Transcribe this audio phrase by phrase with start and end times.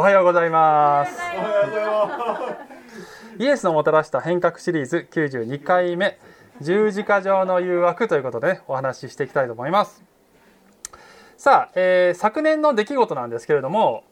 [0.00, 1.12] おはようございます。
[3.38, 6.18] イエスのもたらした変革シリーズ92回目
[6.62, 10.02] 十字架上の誘惑ということで、ね、お話ししていきたいと思います。
[11.36, 14.04] さあ、えー、昨年の出来事なんですけれども、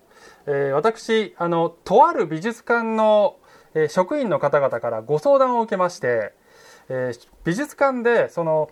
[0.44, 3.36] えー、私あのとある美術館の、
[3.72, 6.34] えー、職員の方々からご相談を受けまして、
[6.88, 7.12] え
[7.44, 8.70] 美術館でその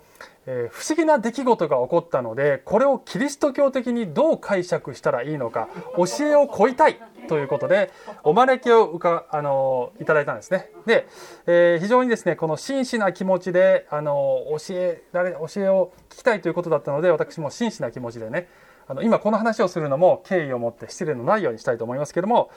[0.48, 7.91] えー、不思議な出来事が起こったのでこれをキリスト教的にどう解釈したらいいのか教えを請いたいということで
[8.23, 10.70] お招きをうあのいただいたんですね。
[10.87, 11.09] で、
[11.47, 18.48] えー、非常にですねこの真摯な気持ちであの教えられ教えを聞きたいということだったので私も真摯な気持ちでね
[18.87, 22.51] あの今この話をするのも敬意を持って失礼のないようにしたいと思いますけども、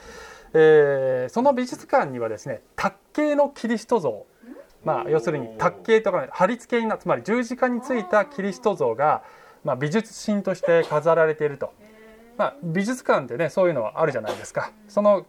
[0.54, 4.26] えー、その美術館にはですね卓形のキリスト像
[4.84, 9.22] まあ、要するに卓形とか貼り付けになつまり十字架についたキリスト像が、
[9.64, 11.72] まあ、美術品として飾られていると、
[12.38, 14.72] まあ、美術館ってねそういうのはあるじゃないですか。
[14.88, 15.26] その、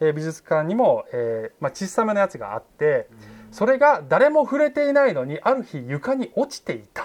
[0.00, 3.08] えー、美術館にも、えーまあ、小さめのやつがあって
[3.50, 7.04] それが誰も触れていないのにある日床に落ちていた。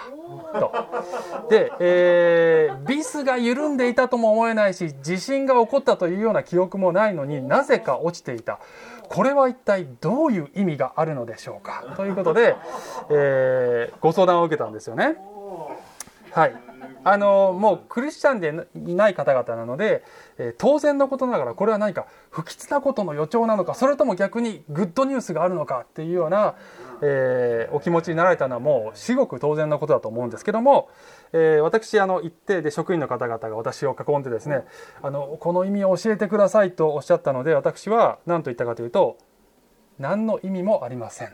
[0.60, 0.72] と。
[1.50, 8.60] で、えー、ビスが緩んでいたとも思えないし地震が起こったというような記憶もないのになぜか落ちていた
[9.10, 11.94] これは一体どういう意味があるのでしょうか？
[11.96, 12.56] ということで、
[13.10, 15.18] えー、ご相談を受けたんですよね。
[16.32, 16.56] はい、
[17.06, 20.04] あのもうクリスチャンでない方々なので、
[20.38, 26.56] えー、当然のことながらこれは何か不吉なことの予兆なのかそれとも逆にグッドニュースがあるのかっていうような、
[27.02, 30.90] えー、お気持ちになられたのはもう至極当然のことだと思うんですけども、
[31.34, 34.64] えー、私あの行ってで職員の方々が私を囲んでですね
[35.02, 39.18] あのこの意味を教えてくださいとおっしゃったので私は何と言ったかというと
[40.00, 41.34] 何の意味もありません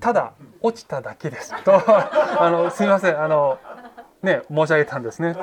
[0.00, 1.72] ただ落ちただけですと
[2.40, 3.58] あのすみませんあの
[4.22, 5.34] ね、申し上げたんですね。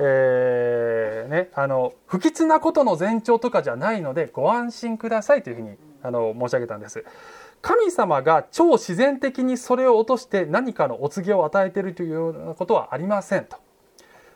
[0.00, 7.04] えー、ね、あの、不吉なことの前兆とかじゃないので、ご安心くださいというふうに、あの、申し上げたんです。
[7.62, 13.58] 神様が超自然的にそれを落として何かのお告げを与えているというようなことはありませんと。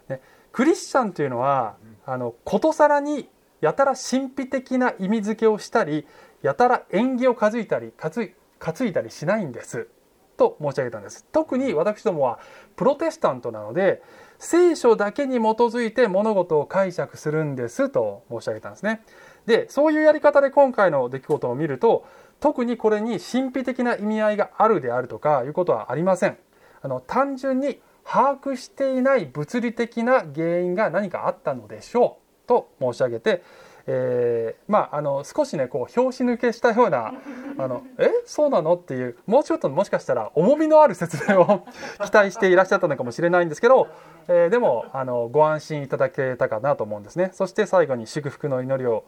[0.09, 0.21] ね、
[0.53, 3.29] クリスチャンというのはあのことさらに
[3.61, 6.07] やたら神秘的な意味付けをしたり
[6.43, 9.89] やたら縁起を担いだり担いだりしないんです
[10.37, 11.25] と申し上げたんです。
[11.33, 12.39] 特に私どもは
[12.77, 14.03] プロテスタントなので
[14.39, 19.03] 聖書だけに基づいて物事を解釈するんですと申し上げたんですね。
[19.47, 22.07] でそういうやり方で今回の出来事を見ると
[22.45, 26.37] 特にこれに神秘的な意味合いがあるであるとかいうことはありません
[26.83, 33.43] あの単純に把握していない物理的な原因が何かあったのでしょうと申し上げて、
[33.87, 37.15] えー、まああの少しねこう拍子抜けしたような
[37.57, 41.67] 「あのえそうなの?」っていうもうちょっともしかしたら重みのある説明を
[42.05, 43.89] 期待していらっしゃったのかもしれないんですけど、
[44.29, 49.05] えー、でもあのご安心いただけたかなと思うんですねそして最後に祝福の祈りを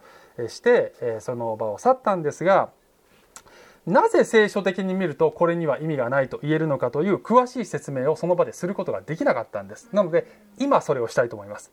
[0.49, 2.71] して、えー、その場を去ったんですが
[3.87, 9.89] なぜ聖書的に見るとこれには意味がないと言えるのかという詳しい説明をその場ですることができなかったんです。
[9.93, 10.27] なので
[10.59, 11.73] 今それをしたいと思います、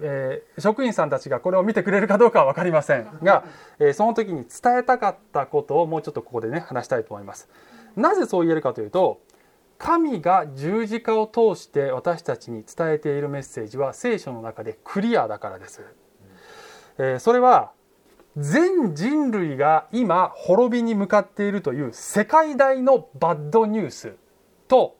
[0.00, 3.44] えー、職員さんたちがこれを見てくれるかどうかは分かりませんが、
[3.80, 7.48] えー、その時に伝えたかったことをもうちょっとここでね話したいと思います。
[7.96, 9.20] なぜそう言えるかというと
[9.78, 15.82] 神が十字架を通して私たちに伝えているメッセージは聖書の中でクリアだからです、
[16.98, 17.72] えー、それは
[18.36, 24.16] 全人類が今滅びに向かっているという世界大のバッドニュース
[24.68, 24.96] と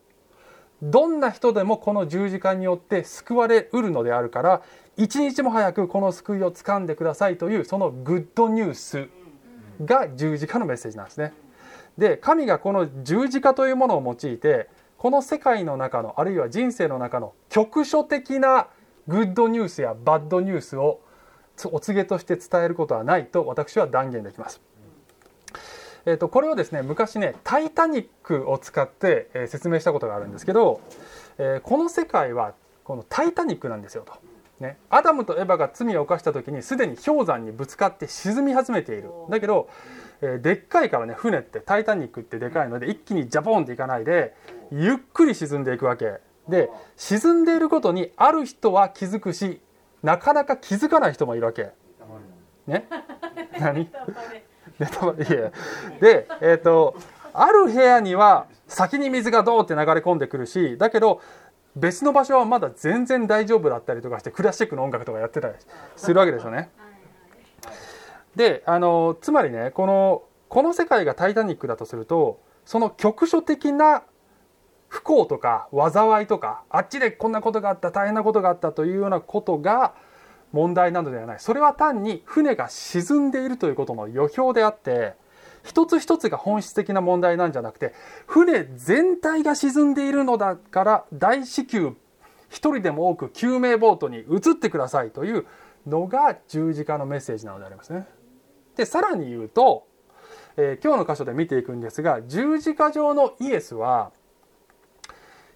[0.83, 4.63] どんな人でもこの十字架によって救われうるのであるから
[4.97, 9.09] 一日も早くこの救いをつかんでくださいというそのグッドニュース
[9.83, 11.33] が十字架のメッセージなんですね。
[11.97, 14.69] で神がこの十字架というものを用いて
[14.99, 18.69] この世界の中のあるいは人生の中の局所的な
[19.09, 21.01] グッドニュースやバッドニュースを
[21.67, 24.61] お告げとして伝えることはないと私は断言できます。
[26.05, 30.81] えーと、これをですね昔ね「タイタニック」を使って、えー、説明したことがあるんですけど、
[31.39, 32.55] えー、この世界は
[32.85, 34.15] この「タイタニック」なんですよと。
[34.61, 39.69] ね、アダムとエバが罪を犯した時にすでに氷山にぶつかって沈み始めているだけど、
[40.21, 44.37] えー、でっかいからね船って「タイタニック」ってでかいので一気にジャポンっていかないで
[44.71, 49.61] ゆっくり沈んでいくわけで沈んでいることにある人は気づくし
[50.03, 51.71] なかなか気づかない人もいるわけ。
[52.67, 52.87] ね、
[53.59, 53.91] 何？
[54.79, 55.25] ネタバレ。
[55.25, 55.53] いや
[56.01, 56.97] で、えーと、
[57.33, 61.21] ある部屋には先に水がドーって流れ込んでくるしだけど
[61.77, 65.55] 別の場所はまだ全然大丈夫だったりとかしてクラシックの音楽とかやってたり
[65.97, 66.71] するわけですよね。
[68.37, 74.03] であのつまりねこのこの世界が「タイタニック」だとするとその局所的な
[74.93, 79.95] 不幸とか災いとかあっちでこんなことがあった大変なことがあったというようなことが
[80.53, 85.15] 問題などではないそれは単に船が沈んでいるということの予表であって
[85.65, 87.95] 一つ一つが本質的な問題なんじゃなくて
[88.27, 91.97] 船全体が沈んでいるのだから大至急
[92.51, 95.47] 一人でも多く救命ボートに移ってくださいという
[95.87, 98.07] のが十字架のメッセージなのでありますね。
[98.77, 99.87] でさらに言うと、
[100.59, 104.13] えー、今日の箇所で見ていくんですが十字架上のイエスは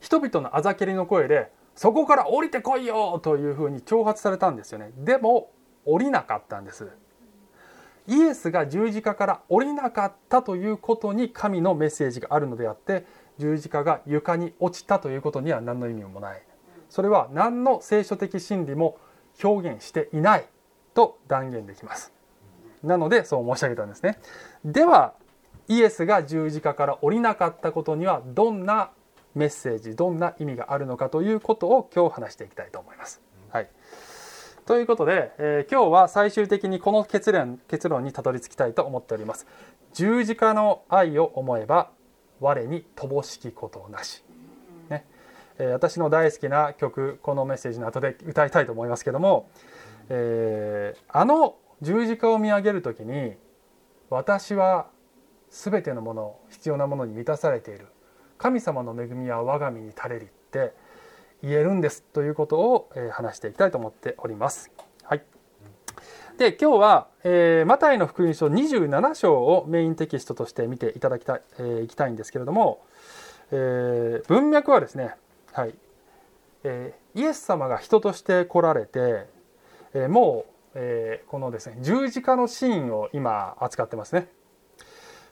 [0.00, 4.90] 人々のあざけりの声でそこから降りてこいよというふうに挑発されたんですよね。
[4.96, 5.50] でも
[5.84, 6.88] 降りなかったんです。
[8.08, 13.04] イエスが十字架から降りなかったということに神のメッセージがあるのであって
[13.38, 16.42] 十字架が床に落ちたということには何の意味もない。
[16.88, 18.98] それは何の聖書的真理も
[19.42, 20.46] 表現していない
[20.94, 22.12] と断言できます。
[22.82, 24.18] なのでそう申し上げたんですね。
[24.64, 25.14] では
[25.68, 28.90] イエスが十字架から降りなかったことにはどんな
[29.36, 33.20] メッセージどんな意味があるのかということを今日話していきたいと思います。
[33.50, 33.68] はい、
[34.64, 39.46] ということで、えー、今日は最終的にこの結論結論にたどり着きたいと思っております。
[39.92, 41.90] 十字架の愛を思えば
[42.40, 44.24] 我に乏しきことなし。
[44.88, 45.04] ね
[45.58, 49.50] えー、私の大好きな曲このメッセージの後で歌いたいと思いますけども、
[50.08, 53.34] えー、あの十字架を見上げる時に
[54.08, 54.86] 私は
[55.50, 57.86] 全てのもの必要なものに満たされている
[58.38, 60.72] 神様の恵みは我が身に垂れりって
[61.42, 64.70] 言えるんですということを、え話していきたいと思っております。
[65.02, 65.22] はい、
[66.38, 72.84] で今日は、えー、マタイの福音書27章をメインテキストとして見ていただきたい,、えー、いきたいんですけれども、
[73.50, 75.14] えー、文脈はですね、
[75.52, 75.74] はい
[76.66, 79.26] え、イエス様が人として来られて、
[79.94, 84.28] え、もう、え、このですね十字架のシーンを今扱ってますね。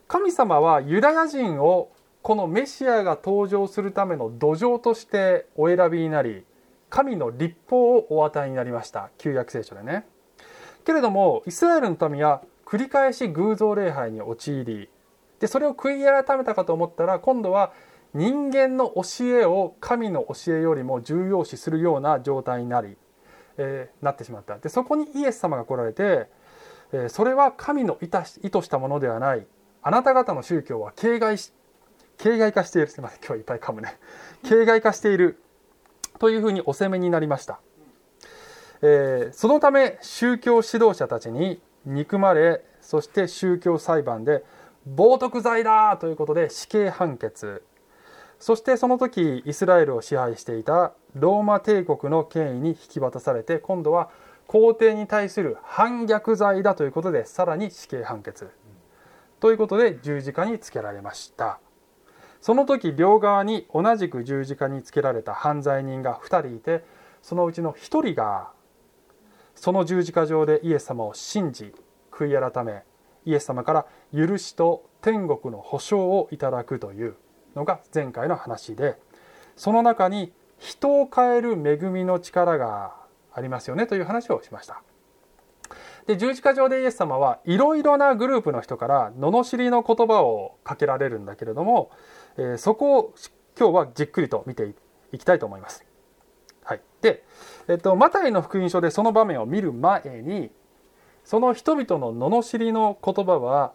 [0.07, 1.91] 神様はユダヤ人を
[2.25, 6.47] このメシアが登場するための土壌としてお選びになり
[6.89, 9.11] 神の立法をお与えになりました。
[9.19, 10.07] 旧約聖書でね。
[10.87, 14.89] けれどもイスラエルの民は繰り返し偶像礼拝に陥り
[15.39, 17.75] でそれを悔い改めたかと思ったら今度は
[18.15, 22.97] 人間の教えを神の教えよりも重要視するような状態になり、
[23.59, 24.57] えー、なってしまった。
[24.57, 26.31] でそこにイエス様が来られて、
[26.91, 29.47] えー、それは神の意図したものではない。
[29.83, 31.53] あなた方の宗教は形骸し
[32.19, 33.99] 形骸化しているすみません今日いっぱい噛むね。
[34.43, 35.41] 形骸化している
[36.19, 37.61] というふうにお責めになりました、
[38.83, 44.45] えー、そのため宗教指導者たちに憎まれそして宗教裁判で
[44.89, 47.63] 冒涜罪だということで死刑判決。
[48.39, 54.11] そしてその時イスラエルを支配していたローマ帝国の権威に引き渡されて今度は
[54.47, 58.51] 皇帝に対する反逆罪だということでさらに死刑判決。
[59.41, 61.59] ということで十字架につけられました。
[62.45, 66.85] その時両側に同じく十字架につけられた犯罪人が2人いて
[67.23, 68.51] そのうちの1人が
[69.55, 71.75] その十字架上でイエス様を信じ
[72.13, 72.83] 悔い改め
[73.25, 77.15] イエス様から許しと天国の保証をいただくという
[77.57, 78.99] のが前回の話で
[79.57, 82.95] その中に人を変える恵みの力が
[83.33, 84.83] ありますよねという話をしました。
[86.07, 91.91] で十字架上でイエス様はいろいろなグループの人から罵りの言葉をかけられるんだけれども
[92.37, 93.15] えそこを
[93.59, 94.75] 今日はじっくりと見て
[95.13, 95.85] いきたいと思います。
[96.65, 97.23] はい、で、
[97.69, 100.51] えっと、マタイの福音書でその場面を見る前に
[101.25, 103.73] その人々の罵りの言葉は、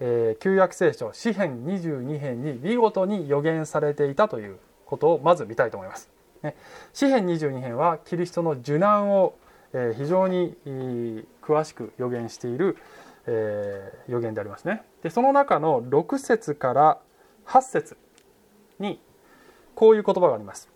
[0.00, 6.08] えー、旧約聖書詩編22編に見事に予言されていたということをまず見たいと思います。
[6.42, 6.56] ね、
[6.94, 9.34] 詩編22編はキリストの受難を、
[9.72, 10.56] えー、非常に
[11.48, 12.76] 詳しく予言している、
[13.26, 14.82] えー、予言でありますね。
[15.02, 16.98] でその中の6節から
[17.46, 17.96] 8節
[18.78, 19.00] に
[19.74, 20.68] こういう言葉があります。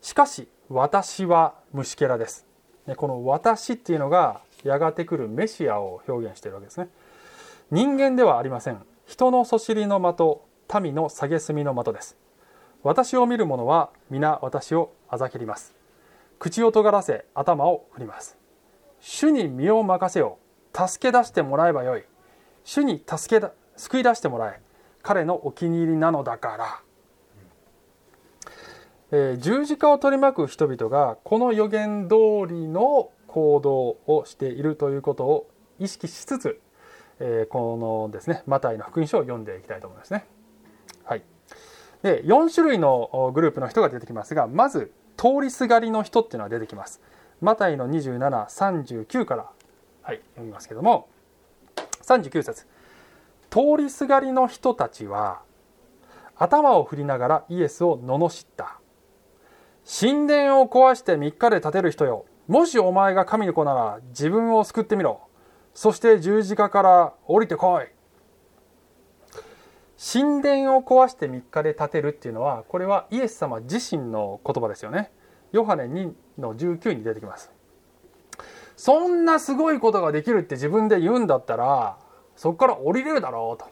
[0.00, 2.46] しかし私は虫けらです。
[2.96, 6.88] この私っていうのがやがて来るメシアを表現しているわけですね。
[7.72, 8.80] 人間ではありません。
[9.06, 10.00] 人のそしりの
[10.68, 12.16] 的、民の蔑みの的です。
[12.84, 15.74] 私を見る者は皆私をあざけります。
[16.38, 18.37] 口を尖らせ頭を振ります。
[19.00, 20.38] 主に身を任せよ。
[20.74, 22.04] 助け出してもらえばよい。
[22.64, 24.60] 主に助けだ救い出してもらえ。
[25.02, 26.82] 彼のお気に入りなのだから、
[29.10, 36.60] えー、十字架を取り巻く人々がこの予言通りの行動をしているということを意識しつつ、
[37.20, 40.26] えー、このですねマタイの福音書を読んでいきたいと思いますね。
[41.04, 41.22] はい、
[42.02, 47.00] で4種類のグループの人が出てきますがまず通りすがりの人っていうのは出てきます。
[47.40, 49.50] マタイの2739から、
[50.02, 51.08] はい、読みますけども
[52.02, 52.66] 39節。
[53.50, 55.40] 通りすがりの人たちは
[56.36, 58.78] 頭を振りながらイエスを罵った。
[60.00, 62.26] 神殿を壊して3日で建てる人よ。
[62.46, 65.20] もしお前が神の子なら自分を救ってみろ。
[65.74, 67.86] そして十字架から降りてこい。
[69.98, 75.10] 神殿を壊して3日で建てるっていうのはこれはイエス様自身の言葉ですよね
[75.52, 77.50] ヨハネ2の19に出てきます。
[78.76, 81.98] そんなすごいことができるって自分で言うんだったら
[82.36, 83.68] そこから降りれるだろうと。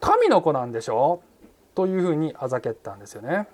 [0.00, 1.22] 神の子なんでしょ？
[1.74, 3.46] というふうにあざけったんですよね。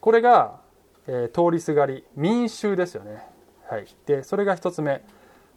[0.00, 0.60] これが、
[1.06, 3.24] えー、通りすがり民衆ですよね。
[3.68, 3.86] はい。
[4.06, 5.02] でそれが1つ目。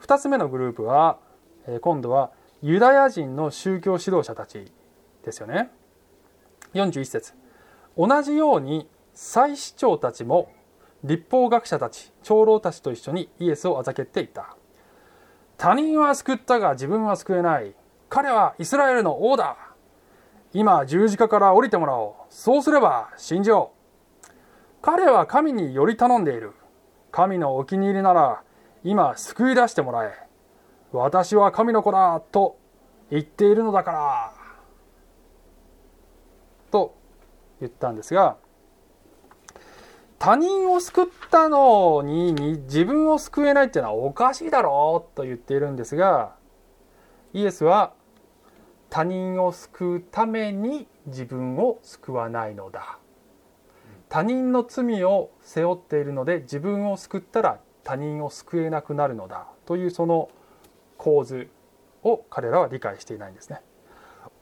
[0.02, 1.20] 2つ目のグループは、
[1.68, 2.32] えー、今度は
[2.64, 4.72] ユダヤ人の宗教指導者たち
[5.24, 5.70] ですよね。
[6.74, 7.34] 41節。
[7.98, 10.52] 同じように祭司長たちも
[11.04, 14.56] 立法学者たち長老たちと一緒にイエスをあざけっていた。
[15.58, 17.76] 他人は救ったが自分は救えない。
[18.10, 19.58] 彼はイスラエルの王だ。
[20.54, 22.14] 今十字架から降りてもらおう。
[22.30, 24.32] そうすれば信じよう。
[24.82, 26.54] 彼は神により頼んでいる。
[27.12, 28.44] 神のお気に入りなら
[28.84, 30.28] 今救い出してもらえ。
[30.92, 32.58] 私は神の子だと
[33.10, 34.34] 言っているのだから。
[36.72, 36.96] と
[37.60, 38.38] 言ったんですが
[40.22, 46.36] 他人を救ったのに自分を救えないっていうのはおかしいだろうと言っているんですが
[47.34, 47.94] イエスは
[48.92, 53.00] 他人を救うために自分を救わないのだ
[54.10, 60.30] 他人の罪を背負っているので自分を救ったら他人を救えなくなるのだというその
[60.98, 61.50] 構図
[62.04, 63.62] を彼らは理解していないんですね。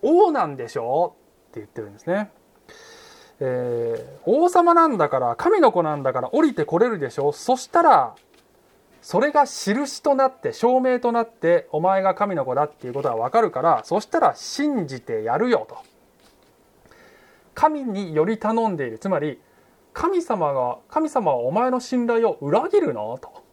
[0.02, 1.16] 王なんでしょ
[1.52, 2.32] うって言ってるんですね。
[3.42, 7.32] えー、王様なんだから神の子なんだから降りてこれるでしょ？
[7.32, 8.16] そしたら
[9.02, 15.78] それが印となって証明となってお前が神の子だっていうことが分かるからそしたら信じてやるよと。
[17.56, 19.00] 神により頼んでいる。
[19.00, 19.40] つまり
[19.94, 23.18] 神様が神様はお前の信頼を裏切るの？
[23.18, 23.44] と、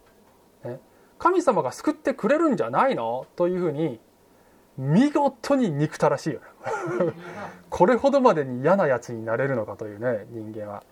[0.69, 0.81] ね、
[1.19, 3.26] 神様が救ってくれるんじゃないの？
[3.37, 4.00] というふうに
[4.78, 6.40] 見事に憎たらしいよ
[7.71, 10.83] これほどまでに嫌なやつになれるのかというね人間は。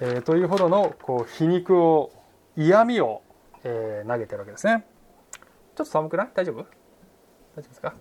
[0.00, 2.10] えー、というほどのこう皮肉を
[2.56, 3.22] 嫌味を、
[3.62, 4.84] えー、投げてるわけですね。
[5.32, 6.30] ちょっと寒くない？
[6.34, 6.56] 大丈夫？
[6.56, 6.66] 大丈
[7.58, 7.94] 夫ですか？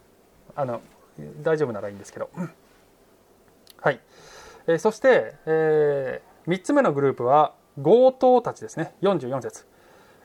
[0.56, 0.82] あの
[1.42, 2.30] 大丈夫ならいいんですけど。
[3.82, 4.00] はい。
[4.68, 8.96] えー、そして、えー、3つ目のグループは強盗たちですね。
[9.02, 9.66] 44節。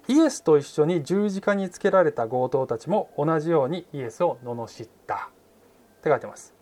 [0.09, 5.31] イエスと一緒に十字架につけられた強盗たちも同じようにイエスを罵った。
[5.99, 6.55] って書いてます。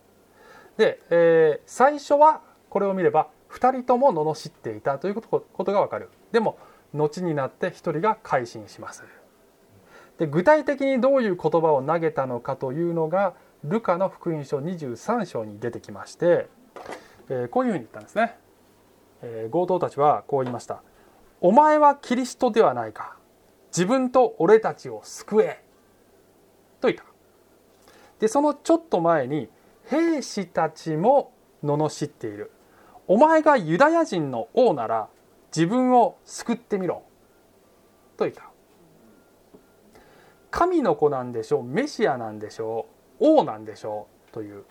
[0.77, 6.09] で、えー、最初はこれを見れば2人とも罵っていたということがわかる。
[6.31, 6.57] でも
[6.93, 9.03] 後になって1人が改心します。
[10.17, 16.47] で具体的にどういう言葉を投げたのかというのがルカの福音書23章に出てきまして、
[17.29, 18.35] えー、こういうふうに言ったんですね、
[19.21, 20.81] えー、強盗たちはこう言いました
[21.39, 23.16] 「お前はキリストではないか。
[23.67, 25.63] 自分と俺たちを救え。
[26.81, 27.05] と言った。
[28.19, 29.49] でそのちょっと前に
[29.85, 31.31] 兵士たちも
[31.63, 32.51] 罵っている。
[33.07, 35.07] お前がユダヤ人の王なら
[35.55, 37.03] 自分を救ってみろ。
[38.17, 38.49] と言った。
[40.49, 41.63] 神の子なんでしょう。
[41.63, 42.87] メシアなんでしょ
[43.19, 43.39] う。
[43.39, 44.31] 王なんでしょう。
[44.33, 44.65] という。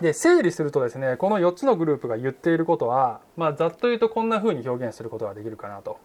[0.00, 5.98] で整理するとですねこの4つのグループが言っていることは、まあ、ざっと言うとこんな風に表現することができるかなと。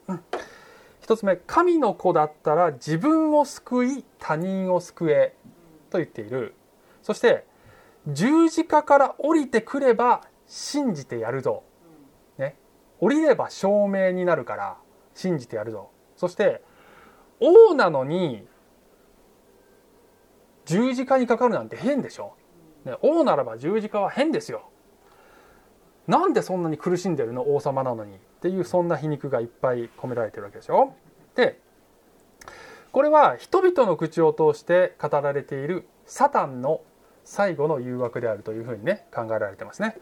[1.06, 5.36] 1つ目神の子だったら自分を救い他人を救え
[5.92, 6.56] と言っている。
[7.04, 7.46] そして
[8.08, 11.64] 十字架から降りてくれば信じてやるぞ、
[12.40, 12.58] ね、
[13.00, 14.78] 降りれば証明になるから
[15.14, 15.92] 信じてやるぞ。
[16.18, 16.64] そして
[17.40, 18.48] 王なのに
[20.66, 22.34] 十字架にかかるなんて変でしょ、
[22.84, 24.72] ね、王ならば十字架は変ですよ。
[26.08, 27.54] なんでそんなに苦しんでるの？
[27.56, 28.18] 王様なのに。
[28.38, 30.94] っていうそんな皮肉がいっぱい込められてるわけでしょ。
[31.36, 31.60] で
[32.92, 36.82] これは人々の口を通して語られているサタンの
[37.26, 39.98] 最後の誘惑であるというふうにね考えられてますね。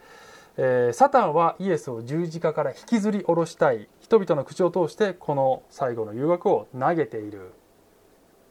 [0.58, 7.54] えー、サタンはイエスを十字架から引きずり下ろしたい人々の口を通してこの最後の誘惑を投げている。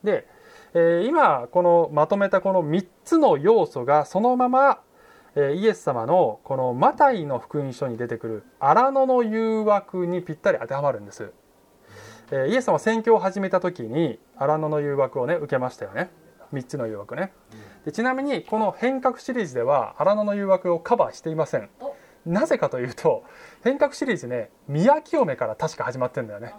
[0.03, 0.27] で、
[0.75, 4.81] えー、今このまとめたこの3つの要素がそのまま
[5.35, 11.33] イエス様のこのマタイの福音書に出てくる荒野の誘惑にぴったり当てはまるんです。
[12.49, 16.11] イエス様宣教を始めた時に荒野の誘惑をね受けましたよね。
[16.53, 17.33] 3つの誘惑ね。
[17.87, 21.71] でちなみにこの変革シリーズでは荒野の誘惑をカバーしていません。
[22.27, 23.25] なぜかというと
[23.65, 26.55] 変革シリーズね宮清めから確か始まってんだよね。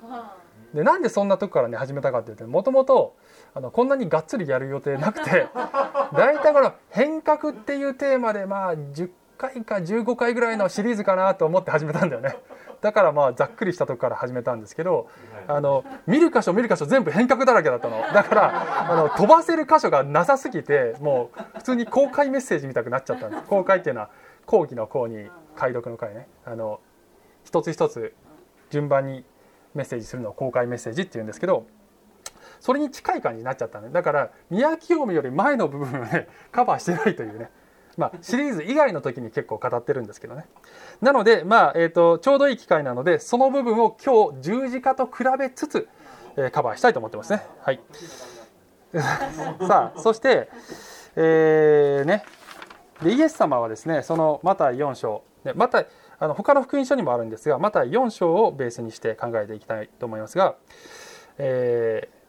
[0.74, 3.16] でなんでそんなとこからね始めたかっていうともともと
[3.56, 5.48] あのこんなにがっつりやる予定なくて
[6.14, 12.38] 大体この変革っていうテーマでまあ10回か15回ぐらいのシリーズかなと思って始めたんだよね。
[12.82, 15.08] だからまあざっくりしたとこから始めたんですけど
[15.48, 18.02] あの見る箇所見る箇所全部変革だらけだったの。
[18.14, 23.44] だからあの飛ばせる箇所がなさすぎてもう普通に公開メッセージみたくなっちゃったんです。
[23.44, 24.10] 公開っていうのは
[24.46, 26.28] 講義の講に解読の回ね。
[26.46, 26.80] あの
[27.44, 28.14] 一つ一つ
[28.70, 29.24] 順番に
[29.74, 31.66] メッセージするのを公開メッセージっていうんですけど
[32.64, 33.90] それに近い感じになっちゃったね。
[33.90, 37.52] だから宮清美より前の部分をね カバーしてないというね。
[37.98, 40.46] まあ、シリーズ以外の時に結構語ってるんですけどね。
[41.02, 45.90] なので、まあえーと、ちょうどいい機会なのでその部分を今日十字架と比べつつ、
[46.38, 47.46] え、カバーしたいと思ってますね。
[47.60, 47.82] はい。
[49.68, 50.50] さあそして
[51.18, 52.24] えー、ね。
[53.02, 55.24] でイエス様はですねそのマタイ4章。
[55.44, 55.84] でマタ
[56.18, 60.56] あの他の福音書にもあるんですがマタイ4章をベースにして考えていきたいと思いますが、
[61.38, 62.23] えー、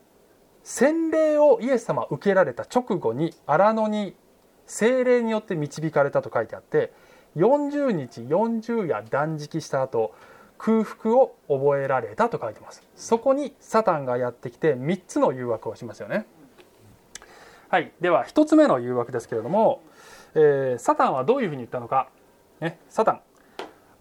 [0.64, 4.16] 洗礼をイエス様受けられた直後に荒野に
[4.66, 6.92] 精霊によって導かれたと書いてあって
[7.36, 10.14] 40日40夜断食した後
[10.56, 12.82] 空腹を覚えられたと書いてます。
[12.96, 16.26] そこにサタンがやってきて3つの誘惑をしますよね。
[17.68, 17.92] はい。
[18.00, 19.82] では1つ目の誘惑ですけれども、
[20.34, 22.08] えー、サタンはどういうふうに言ったのか、
[22.60, 23.20] ね、サタン。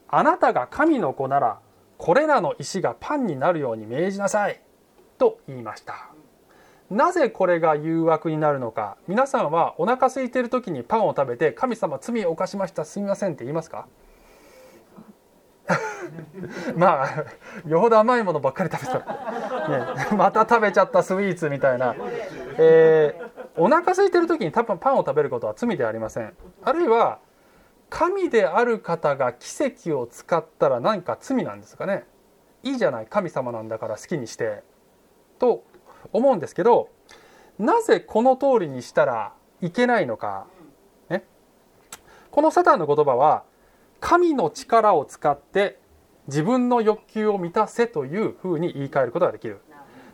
[0.08, 1.60] あなたが神の子なら
[1.98, 4.62] これらの石がパンになるように命じなさい。
[5.18, 6.13] と言いました。
[6.90, 8.98] なぜこれが誘惑になるのか。
[9.08, 12.86] 皆さんはお腹空いてる時にパンを食べて「神様罪を犯しました。
[12.86, 13.88] すみません」って言いますか？
[16.76, 17.26] まあ
[17.68, 19.06] よほど甘いものばっかり食べた、ね、
[20.18, 21.96] また食べちゃったスイーツみたいな、
[22.58, 26.36] えー、お腹空いてる時に多分パンを食べることは罪ではありません。
[26.64, 27.20] あるいは
[27.90, 32.06] 神である方が奇跡を使ったら何か罪なんですかね。
[32.64, 33.08] いいじゃない。
[33.08, 34.64] 神様なんだから好きにして。
[35.40, 35.64] と
[36.12, 36.90] 思うんですけど
[37.60, 40.48] なぜこの通りにしたらいけないのか、
[41.10, 41.24] ね、
[42.32, 43.44] このサタンの言葉は
[44.00, 45.80] 神の力を使って
[46.28, 49.62] 自分の欲求を満たせというふうに言い換えることができる。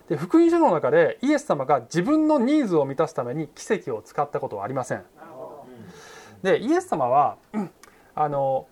[0.08, 5.04] で福音書の中でイエス様が自分のニーズを満たすために奇跡を使ったことはありません。
[6.42, 7.36] でイエス様は
[8.14, 8.66] あの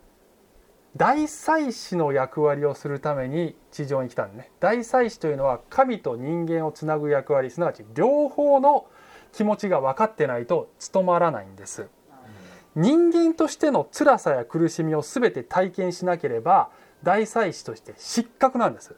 [0.96, 4.50] 大祭司の役割をするために地上に来たんでね。
[4.60, 8.86] 大祭司というのは神と人間をつなぐ役割すなわち両方の
[9.32, 11.88] 気持ちが分かってないと務まらないんです。
[12.74, 16.70] 人間としての辛さや苦しみを全て体験しなければ
[17.02, 18.94] 大祭司として失格なんです、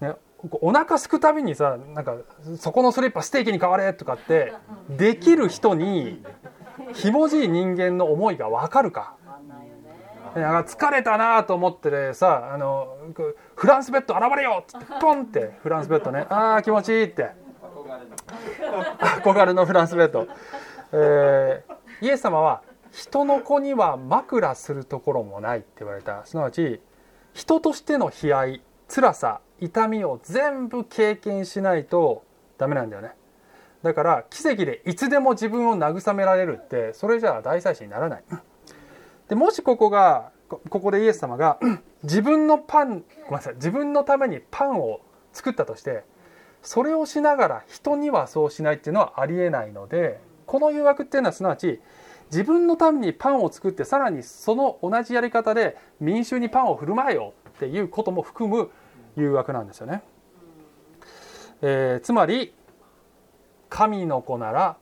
[0.00, 0.14] ね、
[0.60, 2.16] お腹すくたびにさなんか
[2.58, 4.52] そこのスリッパステーキに変われとかって
[4.88, 6.22] できる人に
[6.94, 9.14] ひもじい人間の思いが分かるか
[10.34, 12.96] 疲れたなと思ってねさあの
[13.54, 16.26] フランスベッド現れよっつってポンってフランスベッドね。
[16.30, 17.30] ああ気持ちいいって。
[19.22, 20.26] 憧れのフランスベッド、
[20.92, 26.24] えー、イエス様は人の子には枕するところもないって言われた。
[26.24, 26.80] すなわち
[27.34, 32.24] 人としての悲哀辛さ痛みを全部経験しないと
[32.58, 33.12] ダメなんだよね。
[33.82, 38.24] だから奇跡でいつでも自分を慰められるってそれじゃあ大祭司にならない。
[39.32, 41.58] でもしここがここでイエス様が
[42.04, 45.00] 自分のパンごめんなさい自分のためにパンを
[45.32, 46.04] 作ったとして
[46.60, 51.80] それをしながら人にはそうしないっていうのはありえないのでこの誘惑っていうのはすなわち
[52.30, 58.70] 自分のためにパンを作ってさらにその同じやり方で民衆にパンを振る舞えよっていうことも含む
[59.16, 60.02] 誘惑なんですよね。
[61.62, 62.52] えー、つまり
[63.70, 64.76] 神の子なら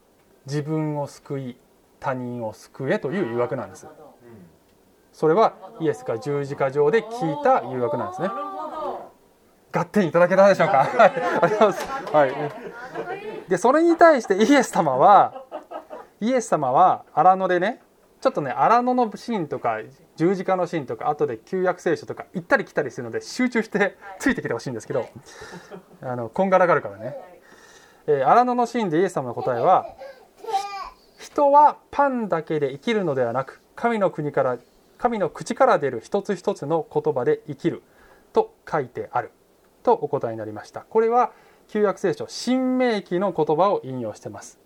[0.47, 1.57] 自分を救い
[2.01, 3.87] 他人を救えという誘惑なんです。
[5.12, 8.29] それはイエスが十字架上で聞いた誘惑なんですね。
[9.73, 10.85] 合点いただけたでしょうか？
[12.12, 13.49] はい。
[13.49, 15.44] でそれに対してイエス様は
[16.20, 17.81] イエス様は荒野でね
[18.20, 19.79] ちょっとね荒野のシーンとか
[20.16, 25.09] 十字架のシーンとか後で旧約聖書とか行ったり来たりするので集中してついてきてほしいんですけど
[26.03, 27.16] あのこんがらがるからね、
[28.07, 29.87] えー、荒野のシーンでイエス様の答えは
[31.18, 34.59] 人はパンだけで生きるのではなく神の国から
[35.01, 37.83] 神の口から出る一つ一つの言葉で生きる
[38.35, 39.33] と書いてある。
[39.83, 40.83] とお答えになりました。
[40.83, 41.33] これは
[41.69, 44.61] 旧約聖書新明記の言葉を引用してます。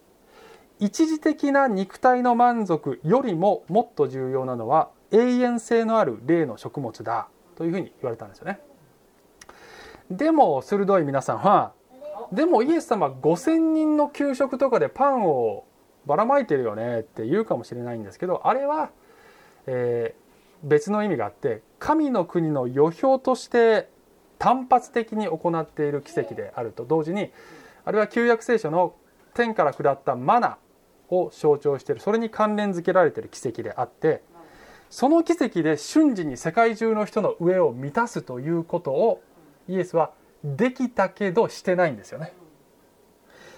[0.80, 7.28] 一時的な肉体の満足よりももっと重要なのは永遠性のある霊の食物だ。
[7.54, 8.58] というふうに言われたんですよね。
[10.10, 11.72] でも鋭い皆さんは
[12.32, 15.64] でもイエス様5,000人の給食とかでパンを
[16.06, 18.90] ばらまいてるよねって言うかもしれないんですけどあれは、
[19.66, 20.14] え
[20.64, 23.88] 別の意味があって神の国の予表として
[24.38, 27.30] 単発的に行っている奇跡であると同時に
[27.84, 28.94] あるいは旧約聖書の
[29.34, 30.58] 天から下ったマナ
[31.10, 34.22] を象徴しているそれに関連づけられている奇跡であって
[34.90, 39.22] その奇跡で瞬時に世界中の人の上を満たすということを
[39.68, 42.32] イエスはできたけどしてないんですよね。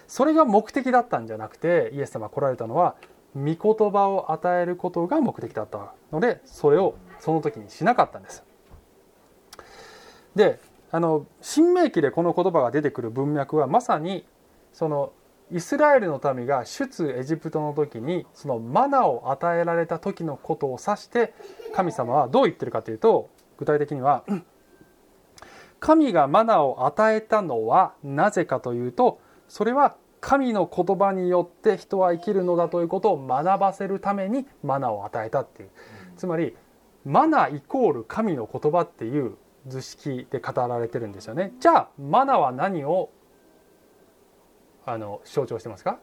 [0.07, 2.95] それが目的だったんじゃなくてイエス様来られたのは
[3.37, 8.43] 御言葉を与えることが目的だったのでそれをその時にしなかったんです。
[10.35, 10.59] で
[10.91, 14.25] あの新明記でこの言葉が出てくる文脈はまさに
[14.73, 15.13] その
[15.53, 21.35] イスラエルの民が出エジプトの時にそのマナを与えられた時のことを指して
[21.75, 24.25] 神様はどう言ってるかというと具体的には
[25.79, 29.97] 神がマナを与えたのはなぜかというとそれは
[30.27, 35.69] 神の言葉によって人は生きるのだということを学ばせるためにマナを与えたっていう。
[36.17, 36.57] つまり
[37.05, 39.37] マナイコール神の言葉っていう
[39.69, 41.53] 図式で語られてるんですよね。
[41.61, 43.11] じゃあマナは何を
[44.85, 46.01] あの象徴してますか？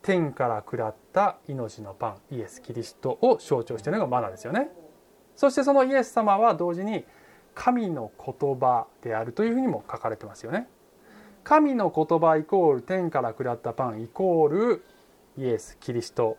[0.00, 4.70] 天から下った命のパンイエス・キリストを象徴しているのがマナですよね。
[5.36, 7.04] そしてそのイエス様は同時に
[7.54, 10.68] 神の言葉であるというふうにも書かれてますよね
[11.44, 14.84] 神の言葉イコール天から下ったパンイコール
[15.36, 16.38] イエス・キリスト。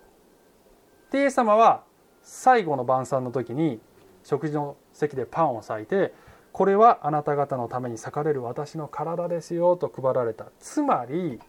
[1.12, 1.84] でイエス様は
[2.24, 3.80] 最後の晩餐の時に
[4.24, 6.12] 食事の席でパンを裂いて
[6.52, 10.48] これはあなた方のために裂かれる私の体ですよと配られた。
[10.60, 11.40] つまり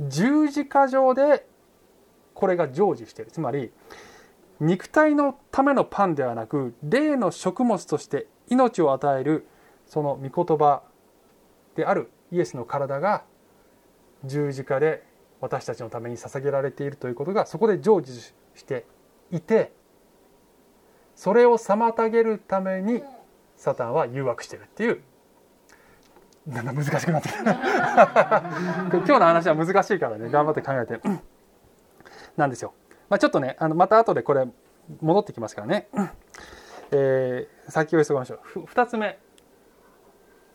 [0.00, 1.46] 十字架上で
[2.34, 3.32] これが成就している。
[3.32, 3.72] つまり
[4.60, 9.48] 肉体のためのパンではなく霊の食物として命を与える
[9.86, 10.82] その御言葉
[11.74, 12.10] である。
[12.30, 13.24] イエスの体が
[14.24, 15.04] 十字架で
[15.40, 18.84] 私たちのために捧げられているということがそこで成就して
[19.30, 19.72] いて
[21.14, 23.02] それを妨げるために
[23.56, 25.02] サタンは誘惑してるっていう。
[26.46, 27.42] なんだ難しくなってきた。
[27.44, 31.00] 今日の話は難しいからね頑張って考えて。
[32.36, 32.72] なんですよ、
[33.08, 34.46] まあ、ちょっとねあのまた後でこれ
[35.00, 35.88] 戻ってきますからね、
[36.92, 38.60] えー、先を急ぎましょう。
[38.60, 39.18] 2つ目。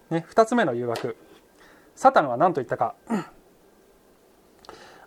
[0.09, 1.17] ね2つ目の誘惑
[1.95, 2.95] サタンは何と言ったか。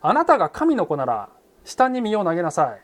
[0.00, 1.28] あなたが神の子なら
[1.64, 2.80] 下に身を投げなさい。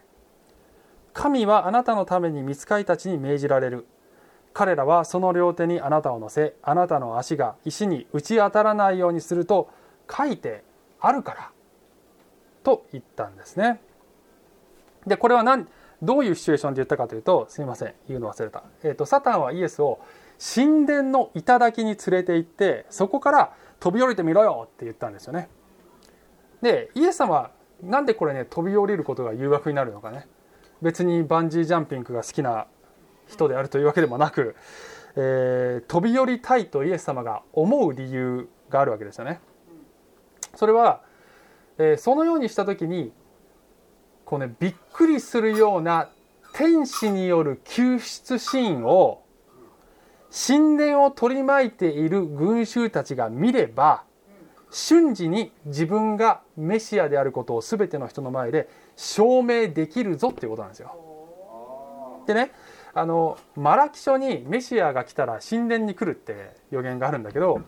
[1.12, 3.87] 神はあなたのために見つかりたちに命じられる。
[4.55, 9.71] 彼らはその両手にあなたを乗せあなたの足が石に打ち当たらないようにすると
[10.11, 10.62] 書いて
[11.01, 11.51] あるから。
[12.62, 13.81] と言ったんですね。
[15.07, 15.67] でこれは何
[16.03, 20.01] どういうシチュエーションで言ったかというとすみません言うの忘れた、えーと、サタンはイエスを
[20.55, 25.49] 神殿の頂に連れて行ってそこから飛び降りてみろよって言ったんですよね
[26.62, 27.51] でイエス様は
[27.83, 30.29] なんでこれね飛び降りることが誘惑になるのかね
[30.81, 32.68] 別にバンジージャンピングが好きな
[33.27, 34.55] 人であるというわけでもなく、
[35.16, 39.40] えー、飛び降りたいとイエス様が思う理由があるわけですよね。
[40.55, 41.03] それは、
[41.79, 43.12] えー、そのようにした時に
[44.25, 46.11] こう、ね、びっくりするような
[46.55, 49.23] 天使による救出シーンを
[50.33, 54.05] 神殿を取り巻いている群衆たちが見れば
[54.71, 62.23] 瞬時に自分がメシアであることを全ての人の前で証明できるぞっていうことなんですよ。
[62.27, 62.51] でね
[62.95, 67.61] あのマラキ書にメシアが来たら神殿に来るって予言があるんだけど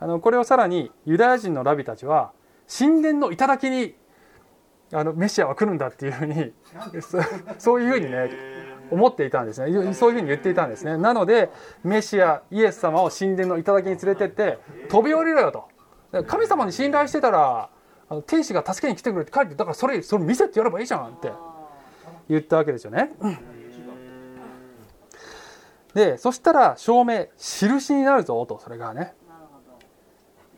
[0.00, 2.32] あのこれをさらにユダヤ人のラビたちは
[2.68, 3.94] 神殿の頂に
[4.92, 6.52] あのメシアは来るんだっていうふうに
[7.58, 8.30] そういうふうにね
[8.90, 9.94] 思っていたんですね。
[9.94, 10.96] そういうふうに言っていたんですね。
[10.96, 11.50] なので
[11.84, 16.24] メシアイエス様を神殿の頂に連れてって飛び降りろよと。
[16.26, 17.70] 神様に信頼してたら
[18.26, 21.30] 天使が助けに来てくれって書いてだからそれそれ見せてやればいいじゃんって
[22.28, 23.12] 言ったわけですよね。
[25.94, 29.14] でそしたら証明印になるぞとそれがね。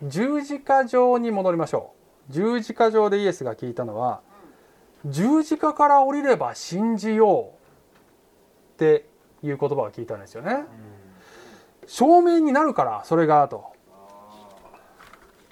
[0.02, 1.92] 十字架上に戻りましょ
[2.28, 2.32] う。
[2.32, 4.20] 十字架上でイエスが聞いたのは
[5.04, 7.59] 十字架から降りれば信じよう。
[8.80, 9.04] って
[9.42, 10.64] いう言葉を聞いたんですよね。
[11.86, 13.64] 証明になるからそれがと。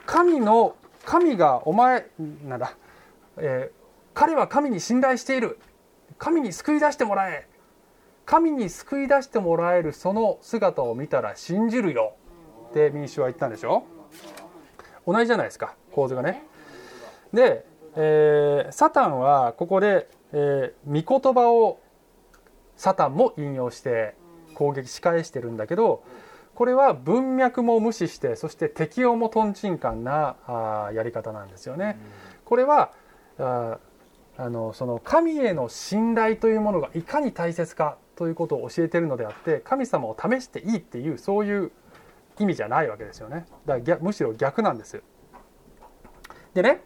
[0.07, 2.07] 神の神がお前
[2.47, 2.75] なんだ、
[3.37, 3.73] えー、
[4.15, 5.59] 彼は神に信頼している。
[6.17, 7.47] 神に救い出してもらえ。
[8.25, 12.15] 神に救い出してもらえるその姿を見たら信じるよ。
[12.71, 13.85] って民主は言ったんでしょ。
[15.07, 16.45] 同じじゃないですか構図がね。
[17.35, 21.81] で、えー、サタンはここで、えー、御言葉を
[22.79, 24.15] サタンも引用して
[24.55, 26.03] 攻撃し返してるんだけど
[26.55, 31.99] これは文脈も無視してそして適応もとんちんかんなあやり方なんですよね。
[32.45, 32.93] これは
[33.39, 33.79] あ
[34.37, 41.73] あのその神への信頼というものがいかに大切かということを教えてるのであって神様を試していいっていうそういう
[42.39, 45.03] 意味じゃないわけですよねだからむしろ逆なんです
[46.55, 46.83] でね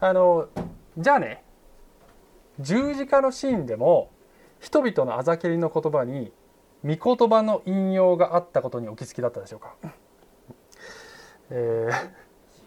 [0.00, 0.48] あの
[0.98, 1.44] じゃあね
[2.58, 4.10] 十字架のシーンでも
[4.60, 6.32] 人々のあざけりの言葉に
[6.84, 9.74] 御言葉の引用があったことにお気づきだったでしょうか、
[11.50, 11.88] え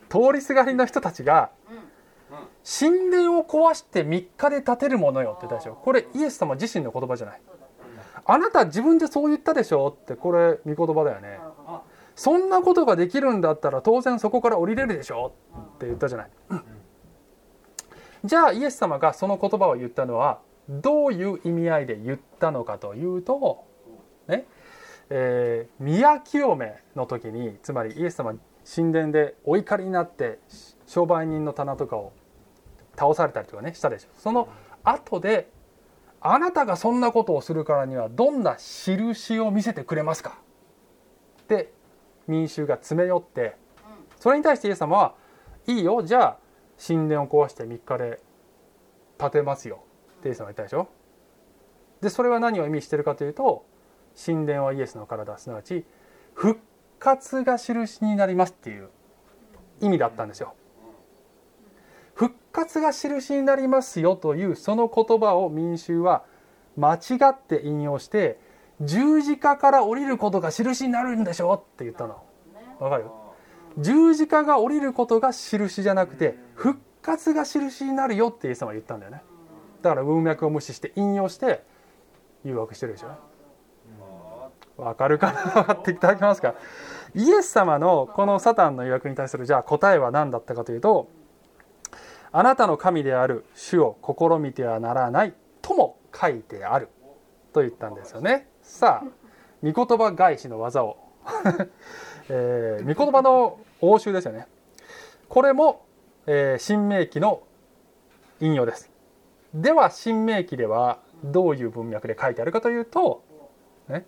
[0.10, 1.52] ー、通りすがりの人たちが
[2.64, 7.42] 神殿を壊して3日で建てるものよって言ったでしょこれイエス様自身の言葉じゃない。
[8.26, 11.40] あなた自分でそう言ったでしょってこれ御言葉だよね。
[12.16, 15.34] そんなことができるんだったら当然そこから降りれるでしょ
[15.76, 16.30] って言ったじゃない。
[18.24, 23.66] じゃあイエス様がその言葉を言ったのはどういう意味合いで言ったのかというと
[24.28, 24.46] ね
[25.10, 28.34] えー、宮清めの時につまりイエス様
[28.66, 30.40] 神殿でお怒りになって
[30.88, 32.14] 商売人の棚とかを
[32.98, 34.48] 倒されたりとかねしたでしょその
[34.84, 35.50] 後で
[36.22, 40.38] あなたがそんなことをするからにはどんな印を見せてくれますか？
[41.44, 41.74] って
[42.28, 43.58] 民衆が詰め寄って
[44.20, 45.16] それに対してイエス様は
[45.68, 46.38] いいよじゃあ
[46.86, 48.22] 神殿を壊して3日で
[49.20, 49.84] 建てますよ。
[50.24, 50.88] ってイス様が言ったでしょ？
[52.02, 53.66] でそれは何を意味してるかというと
[54.26, 55.86] 神殿はイエスの体すなわち
[56.34, 56.60] 復
[57.00, 58.90] 活が印になりますっていう
[59.82, 60.54] 意味だったんですよ。
[62.16, 66.24] 復活が印になりますよというその言葉を民衆は
[66.78, 67.00] 間違
[67.32, 68.40] って引用して
[68.82, 72.24] 十字架から降りることが印になるんでしょって言ったの。
[72.80, 73.06] わかる？
[73.80, 79.24] 十字架が降りることが印じゃなくて復活が印になるよってイエス様は言ったんだよね。
[79.84, 81.64] だから文脈を無視して引用して
[82.44, 83.10] 誘惑してるでしょ？
[84.78, 85.42] わかるかな？
[85.52, 86.56] 分かっていただけますか？
[87.14, 91.10] イエス様のこのサタンの誘惑に対するじゃあ答えは何だったかというと
[92.32, 96.90] あなたの神である主を試みてはならないとも書いてある
[97.54, 98.48] と言ったんですよね。
[98.64, 99.08] さあ
[99.62, 100.98] 御言葉返しの技を、
[102.30, 104.48] えー、御言葉の応酬ですよね。
[105.30, 105.86] これも、
[106.26, 107.44] えー、新明記の
[108.40, 108.92] 引用です
[109.54, 113.24] では新明記ではどういう文脈で書いてあるかというと、
[113.88, 114.06] ね、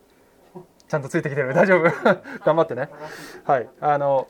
[0.87, 1.53] ちゃんとついてきてる。
[1.53, 1.83] 大丈夫。
[2.43, 2.89] 頑張ってね。
[3.43, 3.69] はい。
[3.79, 4.27] あの、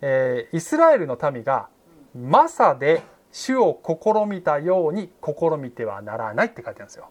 [0.00, 1.68] えー、イスラエルの民が
[2.14, 7.08] マサで主を試みたように試みてはならないって書いてあるんですよ。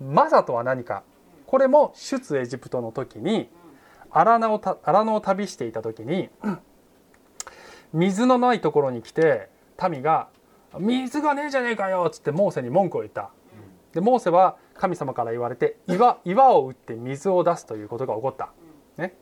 [0.00, 1.02] マサとは何か。
[1.46, 3.50] これも出エジプトの時に
[4.10, 6.30] 荒野を荒野を旅していた時に
[7.92, 9.50] 水のないところに来て
[9.90, 10.28] 民が
[10.78, 13.30] 「水がねえじゃねえかよ」っつってモーセに文句を言った。
[13.92, 18.50] でモーセは神様から言われて岩岩を打って水を出すということが起こった。
[18.96, 19.14] ね、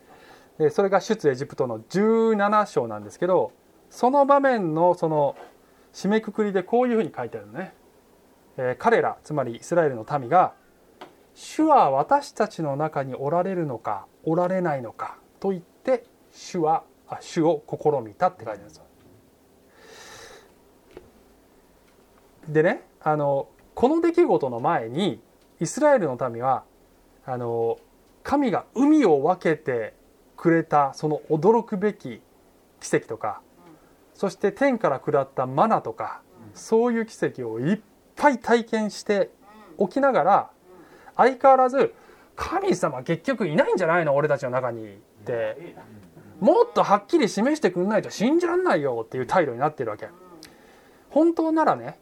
[0.59, 3.53] でそれが出エジプトの17章なんですけど
[3.89, 5.37] その場面のその
[5.93, 7.75] 締めくくりでこういうふうに書いてあるのね、
[8.57, 10.55] えー、彼らつまりイスラエルの民が
[11.35, 18.85] 「主は私たちの中におられるのかおられないのか」と言って主はあ主を試みたって書いてあるんですよ。
[22.53, 25.21] でねあのこの出来事の前に
[25.61, 26.65] イスラエルの民は
[27.25, 27.79] あの
[28.23, 29.95] 神が海を分けて
[30.37, 32.21] くれたその驚くべき
[32.81, 33.41] 奇跡とか
[34.15, 36.21] そして天から下ったマナとか
[36.55, 37.81] そういう奇跡をいっ
[38.17, 39.31] ぱい体験して
[39.79, 40.51] おきながら
[41.17, 41.95] 相変わらず
[42.37, 45.77] 神様結局いないんじゃないの俺たちの中にって
[46.41, 50.09] もっとはっきり示してくんないと信じらんないよっていう態度になってるわけ。
[51.11, 51.99] 本当ならね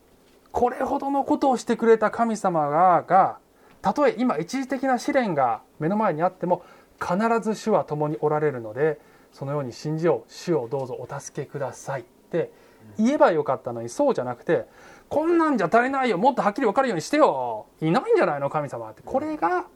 [0.53, 3.39] これほどのことをしてくれた神様が
[3.83, 6.63] たとえ今一時的な試練が目の前にあっても
[7.01, 8.99] 必ず主は共におられるので
[9.33, 12.51] そのように信じよう主をどうぞお助けくださいって
[12.97, 14.65] 言えばよかったのにそうじゃなくて
[15.09, 19.03] こんなんじゃ足りないよもっとはっきり分かるようにしてよいないんじゃないの神様って。
[19.05, 19.67] これが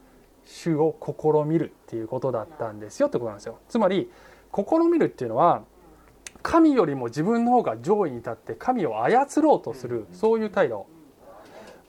[0.45, 3.59] 主を試みるっていうことだったんですよってことなんですよ。
[3.69, 4.11] つまり
[4.55, 5.63] 試みるっていうのは
[6.43, 10.87] 神よりも自分の方が上位に立って神を操ろうとするそういう態度。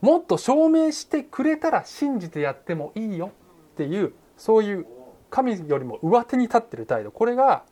[0.02, 3.32] もっと証明してくれたら信じてやってもいいよ
[3.74, 4.86] っていうそういう
[5.30, 7.12] 神よりも上手に立ってる態度。
[7.12, 7.63] これが、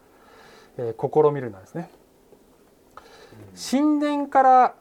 [0.78, 1.90] えー、試みるなんですね。
[3.56, 4.76] 神殿から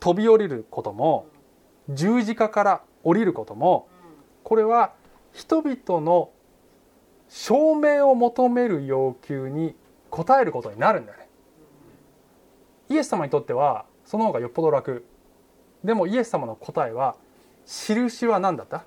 [0.00, 1.26] 飛び降りることも
[1.88, 3.88] 十字架から降りることも
[4.42, 4.92] これは
[5.32, 6.30] 人々の
[7.28, 9.74] 証明を求める要求に
[10.16, 11.28] 応えることになるんだよね。
[12.88, 15.04] イエス様にとってはその方がよっぽど楽。
[15.84, 17.16] でもイエス様の答えは
[17.66, 18.84] 印は何だった？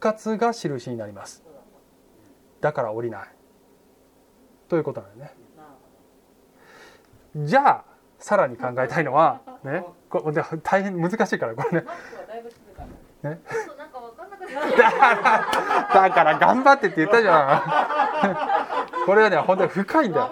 [0.00, 1.42] 活が印になります。
[2.60, 3.28] だから降りない。
[4.68, 5.32] ということなんだよ
[7.34, 7.46] ね。
[7.46, 7.84] じゃあ
[8.18, 11.86] さらに考えたいのはねこれ大変難しいからこれね。
[13.22, 13.40] ね。
[15.94, 18.67] だから頑張ってって言ったじゃん
[19.08, 20.30] これはね本当に深いんだよ。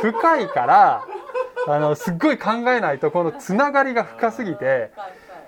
[0.00, 1.04] 深いから
[1.68, 4.90] あのすっごい考えないとこのつながりが深すぎて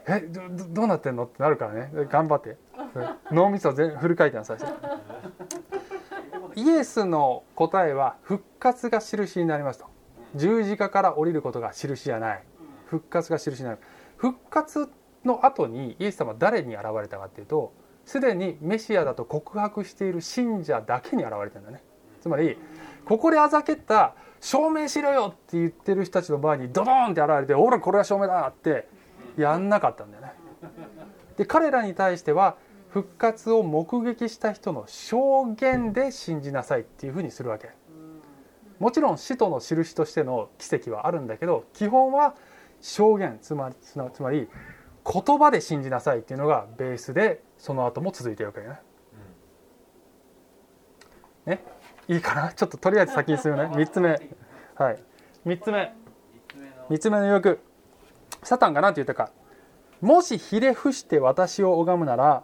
[0.07, 1.25] えどどうなってんの？
[1.25, 1.91] ってなるからね。
[2.11, 2.59] 頑張って。
[3.33, 4.71] 脳みそ全フル回転させて。
[6.57, 9.87] イエスの答えは復活が印になりますと。
[10.35, 12.43] 十字架から降りることが印じゃない。
[12.85, 13.79] 復活が印になる。
[14.19, 14.91] 復活
[15.25, 17.73] の後にイエス様は誰に現れたかっていうと
[18.05, 21.83] すでにメシアだと告白している信者だけに現れてるんだね
[22.21, 22.59] つまり
[23.05, 28.89] ここであざけった証明しろよって言ってる人たちの前にドドーンって現れて「ほらこれは証明だ!」って
[29.37, 30.33] やんなかったんだよね。
[31.37, 32.57] で彼らに対しては
[32.91, 37.71] 復活を目撃した人の証言で信じなさいっていうふうにするわけ。
[38.79, 42.35] もちろん使徒の印としての奇跡はあるんだけど基本は
[42.81, 44.49] 証言つまりつまり
[45.05, 48.81] 言葉で信じなさいっていうのがベースでその後も続いてるわけね。
[51.47, 51.65] ね
[52.09, 52.53] いいかな？
[52.53, 53.65] ちょっととりあえず先に進むね。
[53.77, 54.21] 3つ目。
[54.75, 55.03] はい。
[55.47, 55.95] 3つ目。
[56.91, 57.61] 3つ目の予約
[58.43, 59.31] サタンが何て言ったか。
[60.01, 62.43] もしひれ伏して私を拝むなら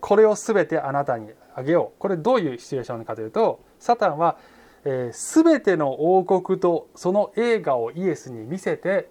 [0.00, 1.98] これを全てあなたにあげよう。
[2.00, 4.38] これどういうシチュエーションかというとサタンは、
[4.84, 9.10] えー、全ての王国とその映画をイエスに見せて、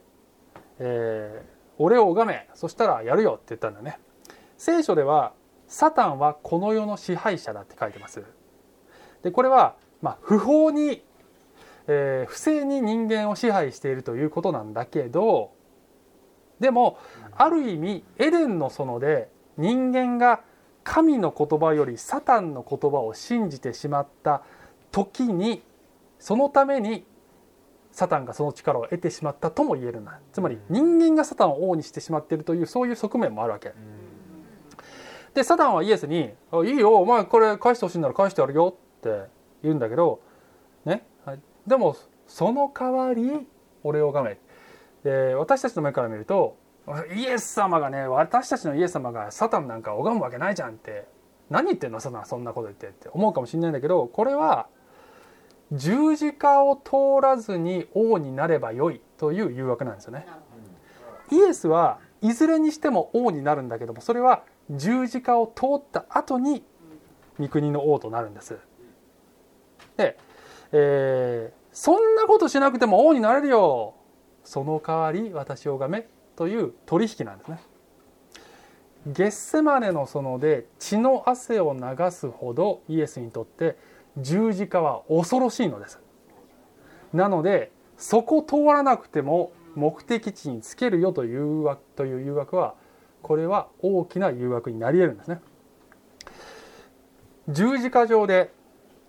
[0.80, 2.50] えー、俺を拝め。
[2.56, 4.00] そしたらやるよって言ったんだね。
[4.58, 5.34] 聖書では
[5.68, 8.24] サタンはこの世の支配者だって書いてます。
[9.24, 11.04] でこれは、まあ、不法に、
[11.88, 15.52] えー、不正に人間を支配しているということなんだけど
[16.60, 16.98] でも
[17.36, 20.42] ある意味エデンの園で人間が
[20.84, 24.44] 神の言葉よりサタンの言葉を信じてしまった
[24.92, 25.62] 時に
[26.20, 27.06] そのために
[27.92, 33.74] サタンがその力を得てしまったとも言えるんだつまり人間がサタンを王にしてしまっているというそういう側面もあるわけ。
[35.34, 36.34] でサタンはイエスに
[36.66, 39.28] 「いいよお前これ返してほしいなら返してやるよ」って
[39.64, 40.22] 言うんだけど
[40.86, 41.96] ねはいでも
[42.28, 43.48] その代わり
[43.84, 44.38] 俺を拝め
[45.04, 46.58] で私たちの目から見ると
[47.16, 51.06] イエス様がね私たちのイエス様がサタンなんか拝むわけないじゃんって
[51.50, 54.68] 何言ってんのサタンそんなこと言ってって思うかもしれないんだけどこれは
[55.72, 60.26] 十字架を通らずに王になればよいという誘惑なんですよね。
[61.32, 66.64] イエスはいずれにしても王になるんだけどもそれは十字架を通った後に
[67.40, 68.58] 御国の王となるんです。
[70.02, 70.18] で、
[70.72, 73.94] えー、そんなことしなくても王になれるよ
[74.44, 77.60] その代わり私をがめという取引なんですね。
[79.08, 83.76] ゲッセマネの園で血の汗を流すほどイエスにとって
[84.18, 86.00] 十字架は恐ろしいのです。
[87.14, 92.76] なのでそこ通らなくても目的地につけるよという誘惑という誘惑は
[93.22, 95.42] これは大きな誘惑になり得るんですね。
[97.50, 98.52] 十字架上で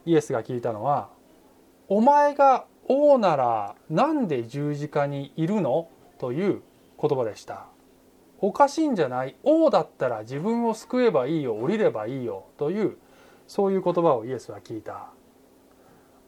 [0.05, 1.09] イエスが聞いたのは
[1.89, 5.89] 「お前が王ならなんで十字架にいるの?」
[6.19, 6.63] という
[7.01, 7.67] 言葉でした
[8.41, 12.97] おかしいんじゃない王だったら自分を救えばいいよ降りればいいよという
[13.47, 15.11] そういう言葉をイエスは聞いた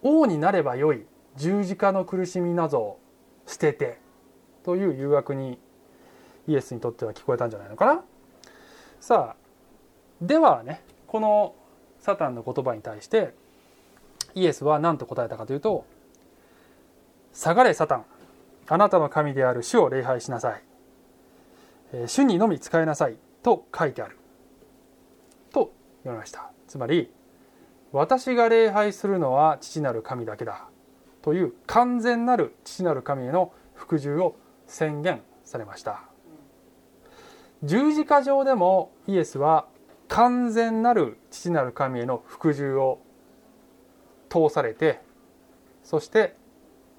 [0.03, 1.07] 王になればよい。
[1.37, 2.99] 十字架の苦しみなど
[3.47, 3.99] 捨てて
[4.63, 5.59] という誘惑に
[6.47, 8.05] イエスにとっては聞こえたんじゃないのかな。
[9.01, 9.37] さあ
[10.21, 11.57] ではねこの
[11.99, 13.35] サタンの言葉に対して
[14.35, 15.85] イエスは何と答えたかというと
[17.33, 18.05] 「下がれサタン
[18.67, 20.63] あなたの神である主を礼拝しなさい。
[22.07, 24.19] 主にのみ使いなさいと書いてある。
[25.53, 26.51] と言われました。
[26.67, 27.13] つまり、
[27.93, 30.65] 私が礼拝するのは父なる神だけだ。
[31.23, 36.03] という完全なる父なる神への服従を宣言されました。
[37.63, 39.67] 十字架上でもイエスは
[40.09, 42.99] 完全なる父なる神への服従を
[44.35, 45.01] 通されて
[45.85, 46.35] そして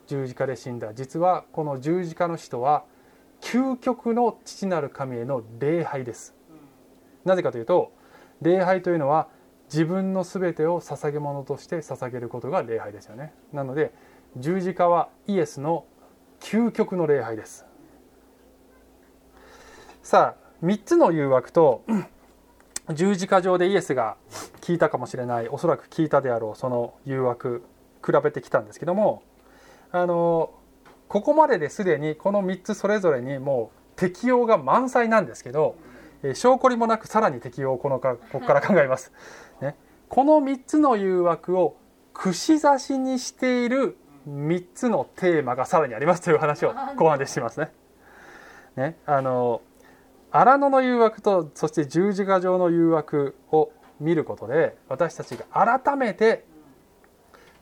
[0.08, 0.93] 十字架で死んだ。
[0.93, 2.86] 実はこの十字架の死とは
[3.41, 6.34] 究極の父なる神への礼拝です。
[7.26, 7.91] なぜかというと
[8.41, 9.28] 礼拝というのは
[9.65, 13.34] 自分の全てを捧げ物として捧げることが礼拝ですよね。
[13.52, 13.91] なので
[14.38, 15.86] 十字架はイエスの
[16.39, 17.66] 究極の礼拝です。
[20.03, 21.84] さあ3つの誘惑と
[22.94, 24.18] 十字架上でイエスが
[24.62, 27.64] 聞いたかもしれないおそらく聞いたであろうその誘惑
[28.06, 29.24] 比べてきたんですけども
[29.92, 30.54] あの
[31.08, 35.76] ここまでですでにこの3つそれぞれにもう適用が満載なんですけど、
[36.22, 39.14] え、証拠りもなくさらに適用をこのかここから考えます、
[39.62, 39.76] ね、
[40.10, 41.78] この3つの誘惑を
[42.14, 47.72] 串刺しにしている3つのテーマがさらにありますという話を後半でしますね。
[48.76, 48.98] ね。
[49.06, 49.62] あの
[50.38, 53.72] 荒野の誘惑とそして十字架上の誘惑を
[54.02, 55.46] 見ることで私たちが
[55.80, 56.44] 改めて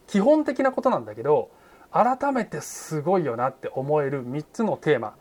[0.07, 1.51] 基本的なことなんだけど
[1.91, 5.15] 改めてすごいよなって思える3つのテーマ、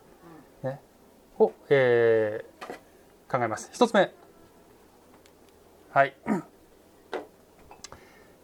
[0.63, 0.81] ね、
[1.39, 3.71] を、えー、考えます。
[3.75, 4.11] 1つ目。
[5.91, 6.17] はい。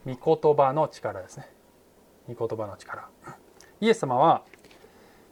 [0.05, 1.51] 御言葉の力ですね。
[2.29, 3.09] 御言葉の力。
[3.81, 4.43] イエス様は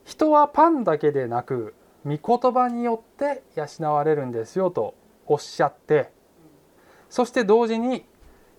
[0.06, 1.74] 人はパンだけでなく
[2.06, 4.94] 御言葉によって養われるんですよと
[5.26, 6.10] おっしゃって
[7.10, 8.06] そして同時に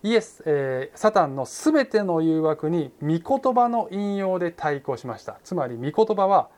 [0.03, 5.39] イエス、えー、サタンの全ての誘惑に御言葉の引用で対抗しました。
[5.43, 6.49] つまり御言葉は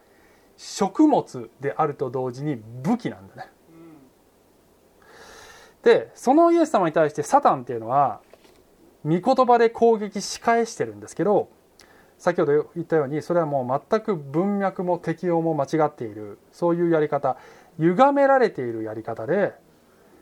[0.57, 3.49] 食物であると同時に武器なんだね、
[5.83, 8.19] でそのイエス様に対してサタンっていうのは
[9.05, 11.49] 御言葉で攻撃し返してるんですけど
[12.19, 17.37] 先ほど言ったようにそれはもう全く文脈も適用も間違っているそういうやり方
[17.79, 19.53] 歪められているやり方で、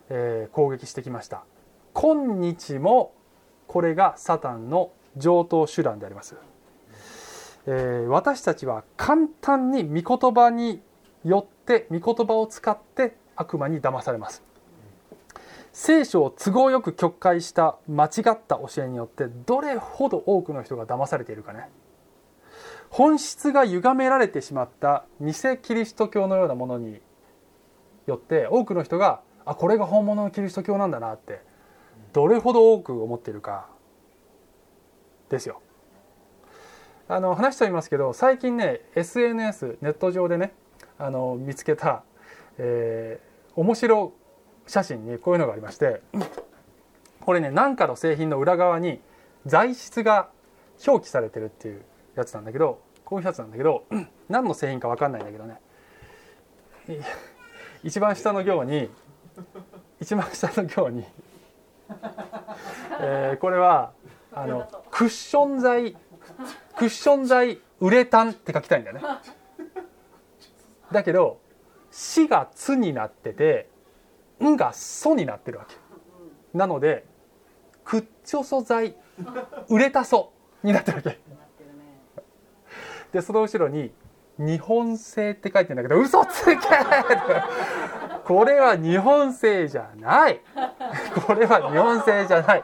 [0.10, 1.44] えー、攻撃してきました。
[1.94, 3.14] 今日も
[3.66, 6.36] これがサタンの上等手段であります、
[7.66, 10.82] えー、私たちは簡単に御言葉に
[11.26, 14.44] よって御言葉を使って悪魔に騙されます。
[15.74, 21.70] 聖書を都合よく曲解した間違った教えによってどれほど多くの人が騙されているかね。
[22.98, 27.00] 本質が歪められてしまった偽キリスト教のようなものに
[28.08, 31.42] よって多くの人があこれが本物のキリスト教なんだなって
[32.12, 33.68] どれほど多く思っているか
[35.30, 35.62] ですよ。
[37.08, 40.54] あの話しておりますけど最近ね SNS ネット上でね
[40.98, 42.02] あの見つけた、
[42.58, 44.14] えー、面白
[44.66, 46.02] 写真にこういうのがありまして
[47.22, 49.02] これね何かの製品の裏側に
[49.46, 50.30] 材質が
[50.88, 51.84] 表記されてるっていう
[52.16, 53.86] やつなんだけどこういうやつなんだけど
[54.28, 55.62] 何の製品か分かんないんだけどね。
[57.84, 58.92] 一番下の行に
[60.02, 61.06] 一番下の行に
[63.00, 63.94] えー、これは
[64.34, 65.94] あのクッション材
[66.76, 69.04] クッション材ウレタンって書きたいんだよね。
[70.92, 71.40] だけど
[71.90, 73.70] 「死」が「つ」になってて
[74.44, 75.76] 「ん」が「そ」になってるわけ。
[76.54, 77.06] なので
[77.86, 78.98] 「クッチョ素材
[79.70, 81.37] ウレタソ」になってるわけ。
[83.12, 83.92] でその後ろに
[84.38, 86.58] 「日本製」って書いてるんだけど嘘つけ
[88.28, 90.42] これは日本製じゃない。
[91.26, 92.64] これは日本製じゃない。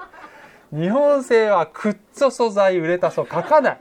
[0.74, 3.28] 日本製はクッチョ素材売れたそう。
[3.32, 3.80] 書かない。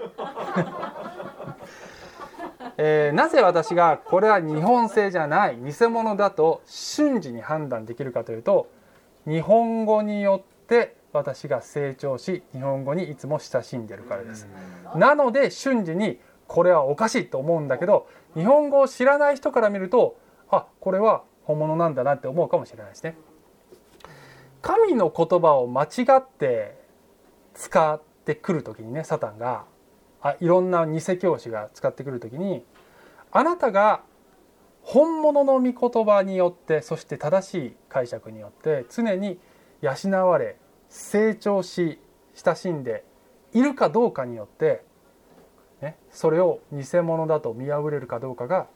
[2.76, 8.68] えー、なぜ私がこれは日本製じゃない偽物だと瞬時に判断できるかというと
[9.26, 14.48] 日本語によって私が成長し日本語にいつも親しんでるからです。
[14.94, 16.20] なので瞬時に
[16.52, 20.18] これはおかしいと思うんだけど日本語を知らない人から見ると
[20.50, 23.16] あこれは本物なんだなって思うかもしれないですね。
[24.60, 25.88] 神の言葉を間違
[26.18, 26.76] って
[27.54, 29.64] 使ってくる時にねサタンが
[30.20, 32.62] あいろんな偽教師が使ってくる時に
[33.32, 34.02] あなたが
[34.82, 39.40] 本物の御言葉によってそして正しい解釈によって常に
[39.80, 40.58] 養われ
[40.90, 41.98] 成長し
[42.34, 43.04] 親しんで
[43.54, 44.84] いるかどうかによって、
[45.82, 48.68] ね、それを偽物だと見破れるかどうかが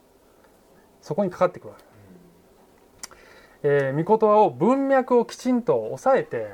[1.00, 1.84] そこにかかってくるわけ。
[3.62, 6.48] えー、御言葉を文脈をきちんと抑えて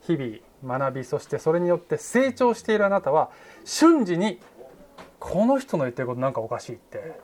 [0.00, 3.30] 日々学びそしてそれによって成長しているあなたは
[3.64, 4.40] 瞬時に
[5.20, 7.20] この人の言ってることなんかおかしいって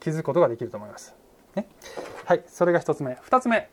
[0.00, 1.14] 気づくことができると思います。
[1.54, 1.68] ね、
[2.24, 3.12] はいそれが1つ目。
[3.14, 3.68] 2つ目、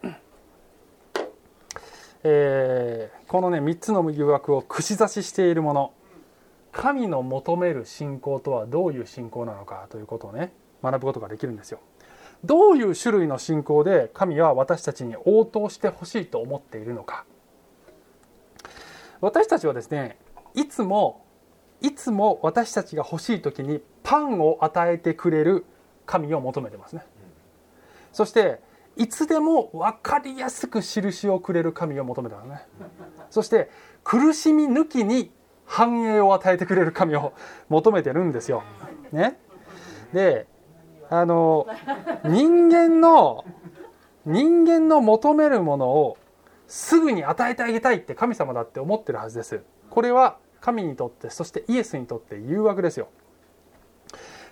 [2.23, 5.93] えー、このね3つの誘惑を串刺ししているもの
[6.75, 10.51] 神の求める信仰とはどういう信仰なのかということをね
[10.83, 11.79] 学ぶことができるんですよ。
[12.43, 17.25] どういう種類の信仰で神は私たちに応答してほしいと思っているのか。
[19.21, 20.17] 私たちはですね
[20.53, 21.25] いつも
[21.81, 25.65] いつも私たちが欲しい時にパンを与えてくれる
[26.05, 27.05] 神を求めてますね。
[28.11, 28.59] そして
[28.97, 32.67] いつでも分かりやすく印をくれる神を求めてますね。
[33.29, 33.69] そして
[34.03, 35.31] 苦しみ抜きに
[35.65, 37.33] 繁栄を与えてくれる神を
[37.69, 38.63] 求めてるんですよ。
[39.11, 39.37] ね、
[40.13, 40.47] で
[41.09, 41.67] あの
[42.23, 43.45] 人間の
[44.25, 46.17] 人間の求めるものを
[46.67, 49.61] すぐに与えてあげたいって神様だって思ってるはずです。
[49.89, 53.07] これは神にとってそしてイエスにとって誘惑ですよ。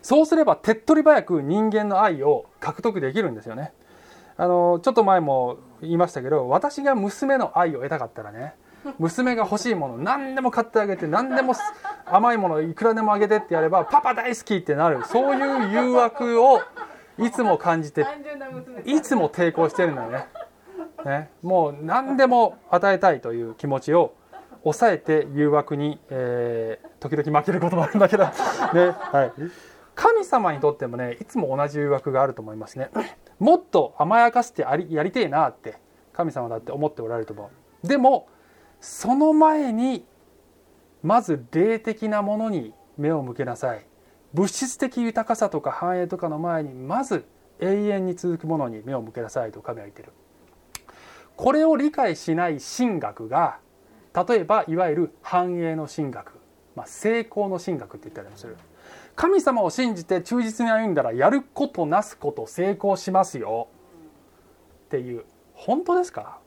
[0.03, 3.73] そうすれば手っ取り早く人間の愛を獲得できるんですよね。
[4.35, 8.55] あのちょっと前も言いましたけど私が娘の愛を得たかったらね
[8.99, 11.53] 娘が欲しいもの何でも買ってあげて何でも
[12.05, 15.03] 甘いものいくらでもあげてってやればパパ大好きってなる。
[15.05, 16.61] そういう誘惑を
[17.17, 18.05] いつも感じて
[18.85, 20.25] いつも抵抗してるんだよね。
[21.05, 21.29] ね。
[21.41, 24.13] もう何でも与えたいという気持ちを
[24.63, 28.31] 抑えて誘惑に、えー、時々負けることもあるんだけど、ね。
[28.31, 29.41] はい、
[29.95, 32.89] 神様にとってもねいつも同じ誘惑があると思いますね。
[33.39, 35.77] もっと甘やかしてやりやりてえなって
[36.13, 37.51] 神様だって思っておられると思
[37.83, 37.87] う。
[37.87, 38.27] でも
[38.83, 40.05] その前に
[41.03, 43.85] まず霊的なものに目を向けなさい。
[44.33, 47.23] 物質的豊かさとか繁栄とかの前にまず
[47.61, 50.09] 永遠に続くものに目を向けなさいと神は言ってる。
[51.37, 53.59] これを理解しない神学が
[54.13, 56.33] 例えばいわゆる繁栄の神学、
[56.75, 58.57] まあ、成功の神学って言ったりもする。
[59.15, 63.69] 神様を信じて忠実に歩んだらやることなすこと成功しますよ。
[64.87, 65.23] っていう
[65.53, 66.39] 本当ですか？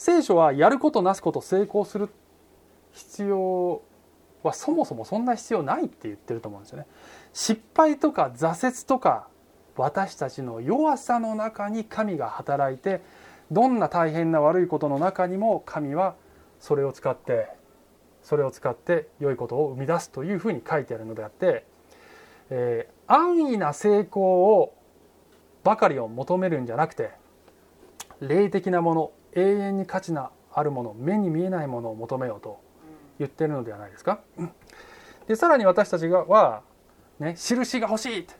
[0.00, 2.08] 聖書はやることなすこと成功する
[2.92, 3.82] 必要
[4.42, 6.86] はそもそもそんな必要ないって言ってると思うんですよね。
[7.34, 9.28] 失敗とか挫折とか
[9.76, 13.02] 私たちの弱さの中に神が働いて
[13.50, 16.14] どんな大変な悪いことの中にも神は
[16.60, 17.50] それを使って
[18.22, 21.66] それを使って良いことを生み出すというふうに書いてあるのであって、
[22.48, 24.74] えー、安易な成功を
[25.62, 27.10] ばかりを求めるんじゃなくて
[28.22, 32.60] 霊的なもの永遠に価値のあるもの目に見えないものを求めようと
[33.18, 34.20] 言ってるのではないですか？
[35.28, 36.62] でさらに私たちがは、
[37.18, 38.34] ね、印が欲しいって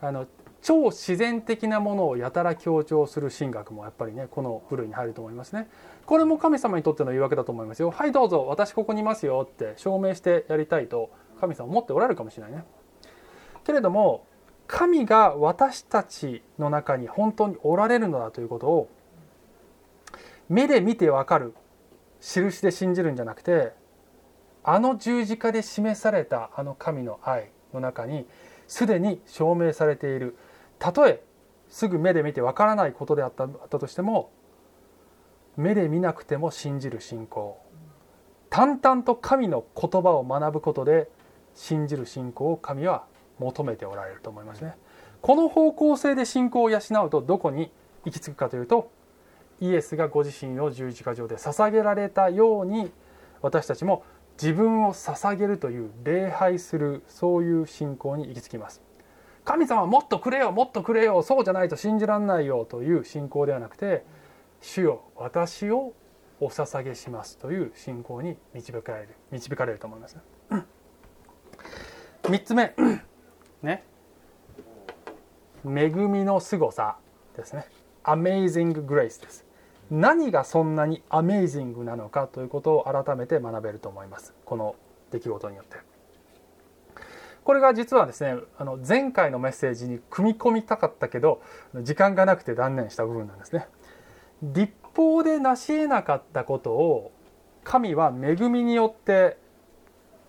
[0.00, 0.26] あの
[0.62, 5.68] 超自然的なものをやたら強調する神学もやっぱりねこの部類に入ると思いますね。
[6.06, 7.90] これも神様にとっての言い訳だと思いますよ。
[7.90, 11.10] はいどうぞ私ここにいますよって証明してやりたいと
[11.40, 12.64] 神様思っておられるかもしれないね。
[13.64, 14.24] けれども
[14.66, 18.88] 神が私たちの中に本当におられるのだということを
[20.48, 21.54] 目で見てわかる。
[22.20, 23.72] 印で信じるんじゃなくて
[24.62, 28.26] あの十字架で示されたあの神の愛の中に
[28.66, 30.36] すでに証明されている。
[30.78, 31.22] たとえ
[31.68, 33.46] すぐ目で見てわからないことであった
[33.78, 34.30] としても
[35.56, 37.60] 目で見なくても信じる信仰。
[38.48, 41.10] 淡々と神の言葉を学ぶことで
[41.54, 43.04] 信じる信仰を神は
[43.38, 44.76] 求めておられると思いますね。
[45.20, 47.70] この方向性で信仰を養うとどこに
[48.04, 48.90] 行き着くかというと
[49.60, 52.90] イエスがご自身を十字架上で捧げられたように
[53.42, 54.04] 私たちも
[54.40, 58.82] 自分を捧げるという礼拝するそういう信仰に行き着きます。
[59.44, 64.02] 神様もっとくれよもっとくれよそうじゃないと信じらんないよという信仰ではなくて
[64.62, 65.92] 主よ私を
[66.40, 70.16] お捧げしますという信仰に導かれる導かれると思います、
[72.24, 72.74] 3つ目
[73.62, 73.84] ね。
[75.64, 76.98] 恵みの凄さ
[77.36, 77.66] ですね。
[78.04, 79.43] Amazing Grace です。
[79.90, 84.34] 何がそんなにアメイジングなのかということを改めて学べると思います。
[84.44, 84.76] この
[85.10, 85.76] 出来事によって。
[87.44, 91.42] これが実はですねあの前回のメッセージに組み込みたかったけど
[91.82, 93.68] 時間がなくて断念した部分なんですね。
[94.42, 97.12] 立法で成し得なかったことを
[97.62, 99.36] 神は恵みによって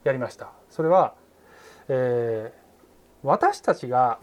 [0.03, 0.51] やりました。
[0.70, 1.16] それは、
[1.88, 4.20] えー、私たちが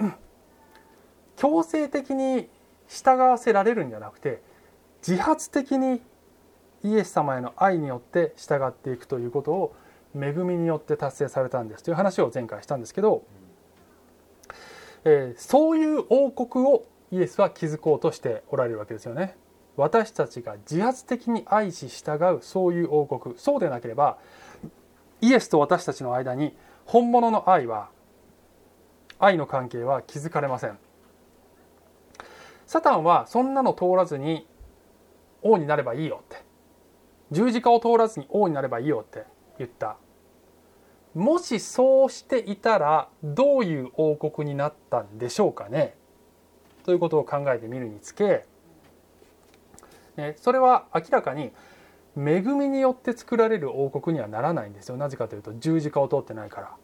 [1.37, 2.49] 強制的に
[2.89, 4.43] 従わせられるんじゃなくて
[5.07, 6.01] 自発的に
[6.85, 9.77] イエス様への愛によって従っていくということを
[10.15, 13.25] 恵みによって達成されたんですという話を前回したんですけど、
[15.05, 19.37] えー、そういう王国をイエスは築こうとしておられるわけですよね。
[19.77, 24.19] 私たちが自発的に愛し従うそういう王国そうでなければ
[25.21, 27.89] イエスと私たちの間に本物の愛は
[29.19, 30.79] 愛の関係は築かれません
[32.67, 34.47] サタンはそんなの通らずに
[35.43, 36.43] 王になればいいよって。
[37.31, 39.25] 十字架を通らずに王になればいいよって
[39.59, 39.97] 言った。
[41.15, 45.95] もしそうしていたらどういう王国になったんでしょうかね？
[46.85, 48.47] ということを考えてみるにつけ
[50.37, 51.53] それは明らかに
[52.17, 54.97] 恵みによって作られる王国にはならないんですよ。
[54.97, 56.77] なぜかというと十字架を通ってないから。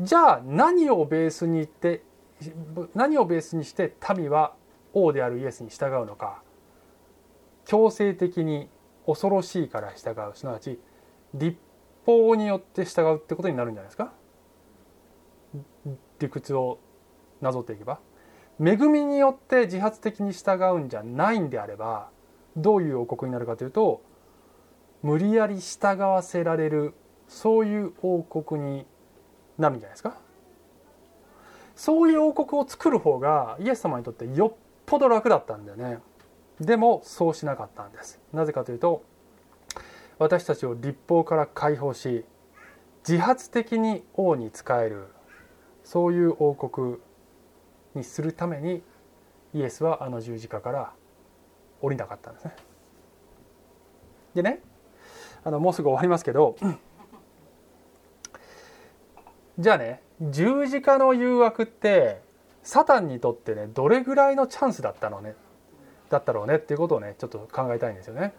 [0.00, 2.02] じゃあ何をベースにって
[2.94, 4.54] 何をベースにして民は
[4.92, 6.42] 王であるイエスに従うのか。
[7.64, 8.68] 強制的に
[9.06, 10.78] 恐ろしいから従うすなわち
[11.34, 11.58] 立
[12.06, 14.12] 法によって従うってことになるんじゃないですか？
[16.18, 16.78] 理屈を
[17.40, 18.00] なぞっていけば。
[18.60, 22.10] 恵みによって自発的に従うんじゃないんであれば
[22.56, 24.02] どういう王国になるかというと
[25.02, 26.94] 無理やり従わせられる
[27.26, 28.86] そういう王国に
[29.58, 30.16] なるんじゃないですか？
[31.74, 34.56] そういう王国を作る方がイエス様にとってよっ
[34.86, 35.98] ぽど楽だったんだよね。
[36.60, 39.02] でもそうしなかったんですなぜかというと
[40.18, 42.24] 私たちを立法から解放し
[43.06, 45.08] 自発的に王に仕える
[45.82, 46.96] そういう王国
[47.94, 48.82] にするために
[49.52, 50.92] イエスはあの十字架から
[51.80, 52.56] 降りなかったんですね。
[54.34, 54.60] でね
[55.44, 56.56] あのもうすぐ終わりますけど
[59.58, 62.20] じゃあね十字架の誘惑って
[62.62, 65.34] サタンにとってねどれぐらいのチャンスだったのね？
[66.10, 68.32] だったろうねっていうことをねちょっと考えたいんですよね。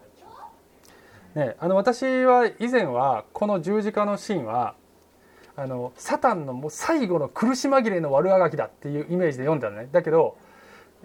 [1.34, 4.74] ねあの私は以前はこの十字架のシーンは
[5.56, 10.36] あのサタンのもう最後の苦し紛れの悪あがきだっていうイメージで読んだのねだけど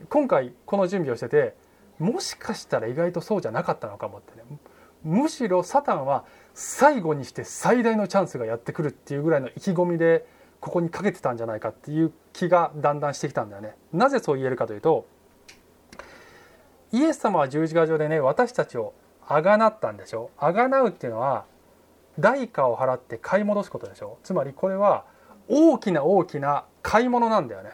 [0.09, 1.55] 今回この準備をしてて
[1.99, 4.43] もしかしたら意外とそうじゃなかったのかもってね
[5.03, 10.25] むしろサタンは最後にして最大のチャンスがやってくるっていうぐらいの意気込みで
[10.59, 13.75] ここにかけてたんじゃないかっていう気がだんだんしてきたんだよね。
[13.93, 15.05] なぜそう言えるかというと
[16.91, 18.93] イエス様は十字架上でね私たちを
[19.27, 20.29] あがなったんでしょ？
[20.37, 21.45] あがなうっていうのは
[22.19, 24.17] 代価を払って買い戻すことでしょ？
[24.23, 25.05] つまりこれは
[25.47, 27.71] 大きな大きな買い物なんだよね。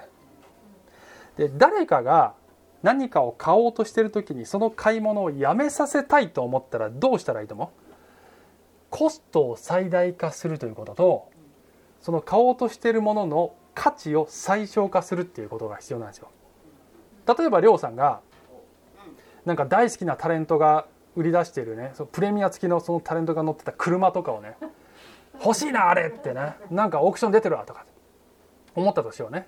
[1.38, 2.34] で誰かが
[2.84, 7.70] 何かを買おうとしてる時にその買い物をやめさせたいと思ったらどうしたらいいと思う？
[8.90, 11.30] コストを最大化するということと
[12.02, 16.30] その買おうとしてるものの価値を最小化するっていうことが必要なんですよ。
[17.38, 18.22] 例えばりょうさんが
[19.48, 24.58] なんか大好きなタレントが売り出しているねそのプレミア付きのそのタレントが乗ってた車とかをね
[25.42, 27.86] 欲しいなあれってねなんかオークション出てるわとか
[28.76, 29.48] 思ったとしようね。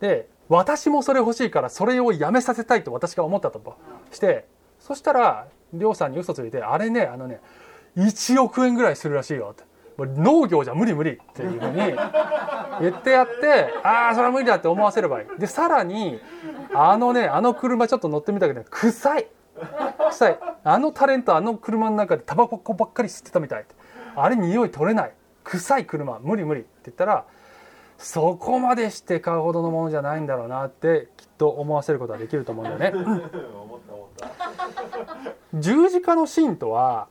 [0.00, 3.78] で私もそれ欲しいからそれをやめさせたいと私が思ったと
[4.10, 4.44] して
[4.80, 7.40] そしたらりょうさんに嘘ついてあれねあのね
[7.96, 9.62] 1億円ぐらいするらしいよって
[9.98, 11.76] 農業じゃ無理無理っていうふうに
[12.80, 15.40] 言ってやってああそれは無理だって思わせればいい。
[15.40, 16.20] でさらに
[16.74, 19.26] あのねあの車ちょっと乗ってみたけど臭い。
[20.10, 20.38] 臭い。
[20.64, 23.64] あのタレントあの車の中でタバコばっかり吸ってたみたい
[24.14, 25.12] あれ匂い取れない。
[25.44, 26.18] 臭い車。
[26.20, 26.60] 無理無理。
[26.62, 27.24] って言ったら
[27.98, 33.22] そこまでして買うほどのものじゃないんだろうなってきっと思わせることができると思うんだよね。
[35.54, 37.08] 十字架のシーンとは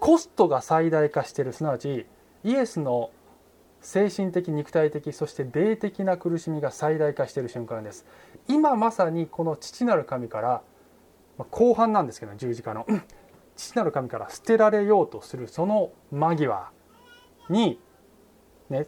[0.00, 2.06] コストが最大化しているすなわち
[2.44, 3.10] イエスの
[3.80, 8.06] 精神的肉体的そして霊的な苦しみが最大化している瞬間です。
[8.48, 10.62] 今まさにこの父なる神から
[11.50, 12.86] 後半なんですけど十字架の。
[13.56, 16.70] 父なる神から捨てられようとするその間際
[17.50, 17.80] に
[18.70, 18.86] ね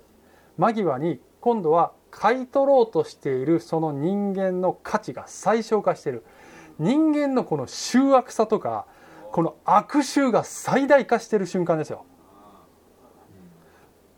[0.58, 6.24] 間際に今度は買い取ろうとしているその人間の価値が最小化している。
[6.78, 8.86] 人間のこの醜悪さとか
[9.32, 12.04] この悪臭が最大化している瞬間ですよ。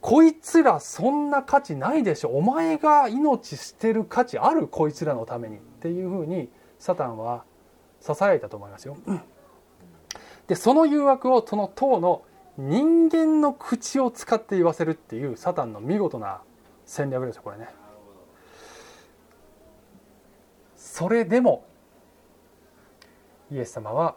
[0.00, 2.30] こいつらそんな価値ないでしょ。
[2.30, 5.58] お前が命捨てる価値あるこいつらのために。
[5.58, 6.48] っていうふうに
[6.78, 7.44] サタンは
[8.00, 8.96] ささやいたと思いますよ。
[10.46, 12.22] でその誘惑をその塔の
[12.56, 16.42] 人間の口を使って言わせるっていうサタンの見事な
[16.84, 17.68] 戦略ですよこれね。
[20.76, 21.64] それでも
[23.50, 24.16] イエス様は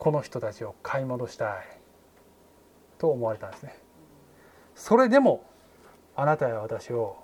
[0.00, 1.80] この人たちを買い戻したい。
[2.96, 3.74] と思われたんですね。
[4.74, 5.44] それでも
[6.16, 7.16] あなたや私を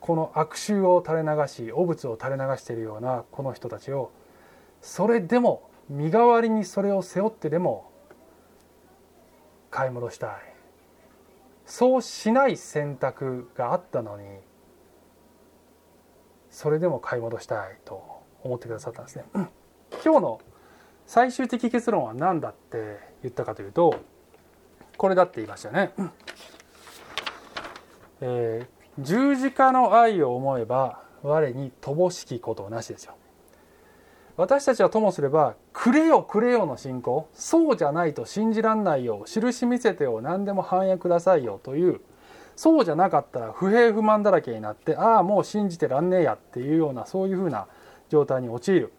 [0.00, 4.12] この悪臭を垂れ流し汚物を垂れ流しているようなこの人たちを
[4.80, 7.90] それでも身代わりにそれを背負ってでも
[9.70, 10.30] 買い戻したい。
[11.66, 14.24] そうしない選択があったのに
[16.50, 18.04] それでも買い戻したいと
[18.42, 19.24] 思ってくださったんですね。
[20.04, 20.40] 今日の
[21.06, 24.00] 最終的結論は何だって言ったかというと
[24.96, 25.92] これだって言いましたね。
[28.20, 33.14] えー、十字架の愛を思えば我に乏しきことなしですよ。
[34.36, 42.00] 私たちはともすれば「くれよくれよ」の信仰そうじゃないと信じらんないよ印見せてよ何でも反映くださいよという
[42.56, 47.68] そうじゃなかったら不平不満だらけになってああもう信じてらんねえやっていうようなそういうふうな
[48.08, 48.92] 状態に陥る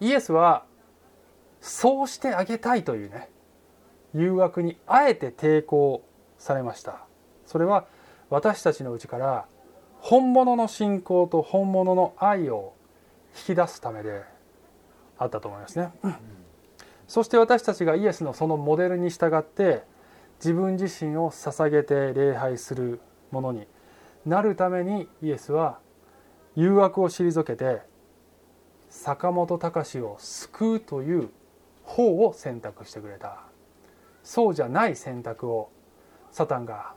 [0.00, 0.64] イエスは
[1.60, 3.28] そうしてあげたいというね
[4.14, 6.04] 誘惑にあえて抵抗
[6.38, 7.04] されました。
[7.46, 7.86] それは
[8.30, 9.46] 私たちのうちから
[10.00, 12.74] 本物の信仰と本物の愛を
[13.36, 14.22] 引き出すためで
[15.18, 16.14] あったと思いますね、うん、
[17.06, 19.82] そして私たちがイエスのそのモデルに従って
[20.38, 23.66] 自分自身を捧げて礼拝するものに
[24.24, 25.78] なるためにイエスは
[26.54, 27.80] 誘惑を退けて
[28.90, 31.30] 坂本隆を救うという
[31.84, 33.40] 方を選択してくれた
[34.22, 35.70] そうじゃない選択を
[36.30, 36.94] サタンが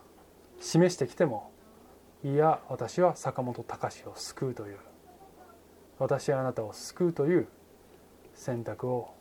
[0.60, 1.52] 示してきても
[2.24, 4.78] いや私は坂本隆を救うという
[5.98, 7.48] 私はあなたを救うという
[8.34, 9.14] 選択を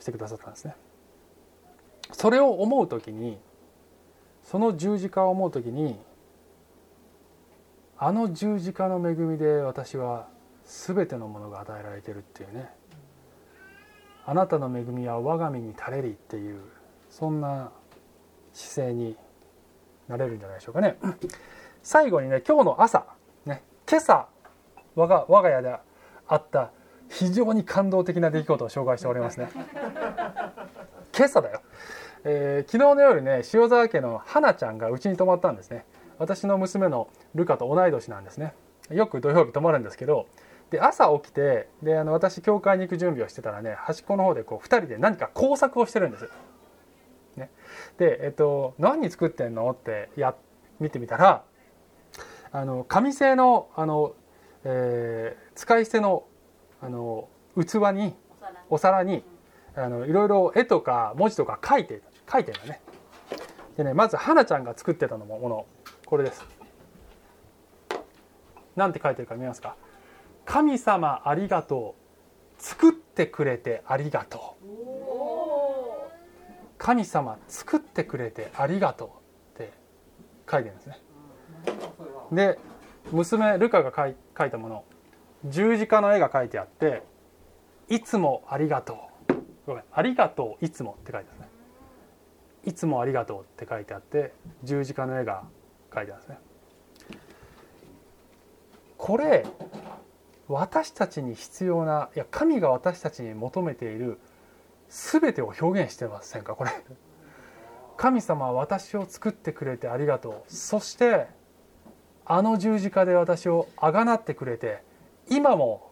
[0.00, 0.76] してくださったんですね。
[2.12, 3.38] それを思う時に
[4.42, 5.98] その十字架を思う時に
[7.96, 10.28] あの十字架の恵みで私は
[10.64, 12.70] 全てのものが与えられてるっていうね。
[14.26, 16.60] あなたの恵みは我が身に垂れりっていう
[17.10, 17.70] そんな
[18.54, 19.16] 姿勢に
[20.08, 20.96] なれるんじゃないでしょうかね。
[21.82, 23.06] 最後にね今日の朝
[23.44, 24.26] ね今朝
[24.94, 25.76] 我が我が家で
[26.26, 26.70] あった
[27.10, 29.50] 非常に感動的な出来事を紹介しておりますね。
[31.16, 31.60] 今朝だよ、
[32.24, 35.84] えー、昨日の夜ね塩沢家の花ちゃんがうちに泊まったんですね。
[36.18, 38.54] 私の娘のルカと同い年なんですね。
[38.90, 40.26] よく土曜日泊まるんですけど
[40.74, 46.28] で朝起きてであの私教会に行く準備をしてたらね端っこの方でこう2人で何か工作をしてるんです。
[47.36, 47.50] ね、
[47.96, 49.70] で、えっと、何作ってんの？
[49.70, 50.34] ってや
[50.80, 51.44] 見てみたら
[52.50, 54.14] あの紙製のあの、
[54.64, 56.24] えー、使い捨ての
[56.82, 58.16] あの器に
[58.68, 59.22] お皿に
[59.76, 62.02] あのいろいろ絵とか文字とか書いて
[62.32, 62.80] 書いてるのね。
[63.76, 65.66] でねまず花ちゃんが作ってたのもの
[66.04, 66.44] これです。
[68.74, 69.76] なんて書いてるか見ますか？
[70.44, 72.04] 神様ありがとう。
[72.62, 74.64] 作ってくれてありがとう。
[76.78, 79.04] 神様作ってくれてありがと
[79.56, 79.62] う。
[79.62, 79.72] って
[80.50, 80.98] 書いてるんですね。
[82.32, 82.58] で
[83.12, 84.84] 娘ルカが書い書いたもの。
[85.46, 87.02] 十字架の絵が書いてあって
[87.88, 88.96] 「いつもありがとう」
[89.66, 91.48] ごめん「ありがとういつも」って書いてあるんですね
[92.64, 94.32] 「いつもありがとう」って書いてあって
[94.62, 95.44] 十字架の絵が
[95.94, 96.38] 書いてあるんですね。
[98.96, 99.44] これ
[100.48, 104.18] 私たちに必要ないや神が私たちに求めている
[104.88, 106.54] 全てを表現してませんか？
[106.54, 106.70] これ。
[107.96, 110.52] 神様は私を作ってくれてありがとう。
[110.52, 111.26] そして
[112.26, 114.82] あの十字架で私をあがなってくれて
[115.30, 115.90] 今も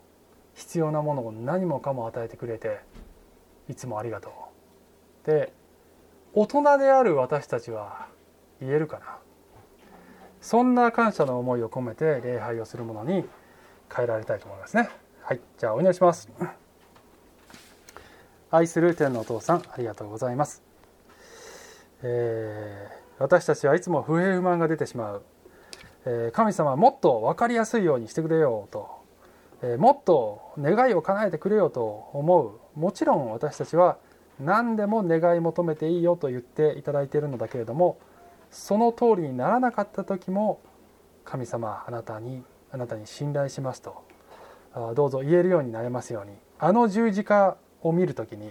[0.54, 2.80] 必要なものを何もかも与えてくれて
[3.68, 4.30] いつもありがと
[5.24, 5.26] う。
[5.26, 5.52] で
[6.34, 8.06] 大人である私たちは
[8.60, 9.18] 言えるかな？
[10.40, 13.24] そんな感謝の思いを込めて礼拝をするものに
[13.94, 14.88] 変えられたいと思いますね。
[15.22, 15.40] はい。
[15.58, 16.28] じゃあお祈りします。
[18.52, 20.62] 愛する天のお父さんありがとうございます、
[22.02, 25.22] えー、私たちはいつも不平不満が出てしまう、
[26.04, 28.90] えー、神様はもっと分かりやすいようにしてくれようと、
[29.62, 32.78] えー、もっと願いを叶えてくれよと思う。
[32.78, 33.96] もちろん私たちは
[34.38, 37.98] 何でも願い求めていいよと言っていただいているのだけれども
[38.50, 40.60] その通りにならなかった時も
[41.24, 44.02] 神様あなたにあなたに信頼しますと
[44.94, 46.32] どうぞ言えるようになれますように。
[46.58, 48.50] あの十字架を見る時に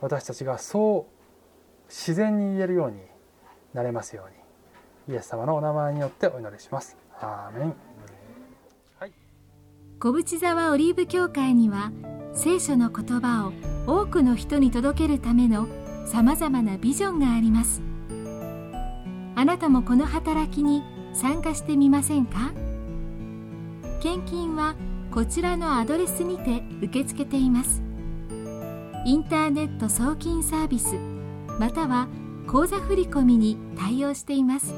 [0.00, 2.98] 私たちがそう自然に言えるように
[3.74, 4.30] なれますよう
[5.10, 5.14] に。
[5.14, 6.96] イエス様のお名前によってお祈りします。
[7.20, 7.74] アーメン、
[8.98, 9.12] はい、
[10.00, 11.92] 小淵沢オリーブ教会には
[12.34, 13.52] 聖書の言葉を
[13.86, 15.68] 多くの人に届けるための
[16.06, 17.82] さまざまなビジョンがあります
[19.36, 20.82] あなたもこの働きに
[21.12, 22.52] 参加してみませんか
[24.04, 24.74] 献金は
[25.10, 27.82] こちらのアドレスにて受け付けています。
[29.06, 30.96] インターネット送金サービス
[31.58, 32.06] または
[32.46, 34.74] 口座振込に対応しています。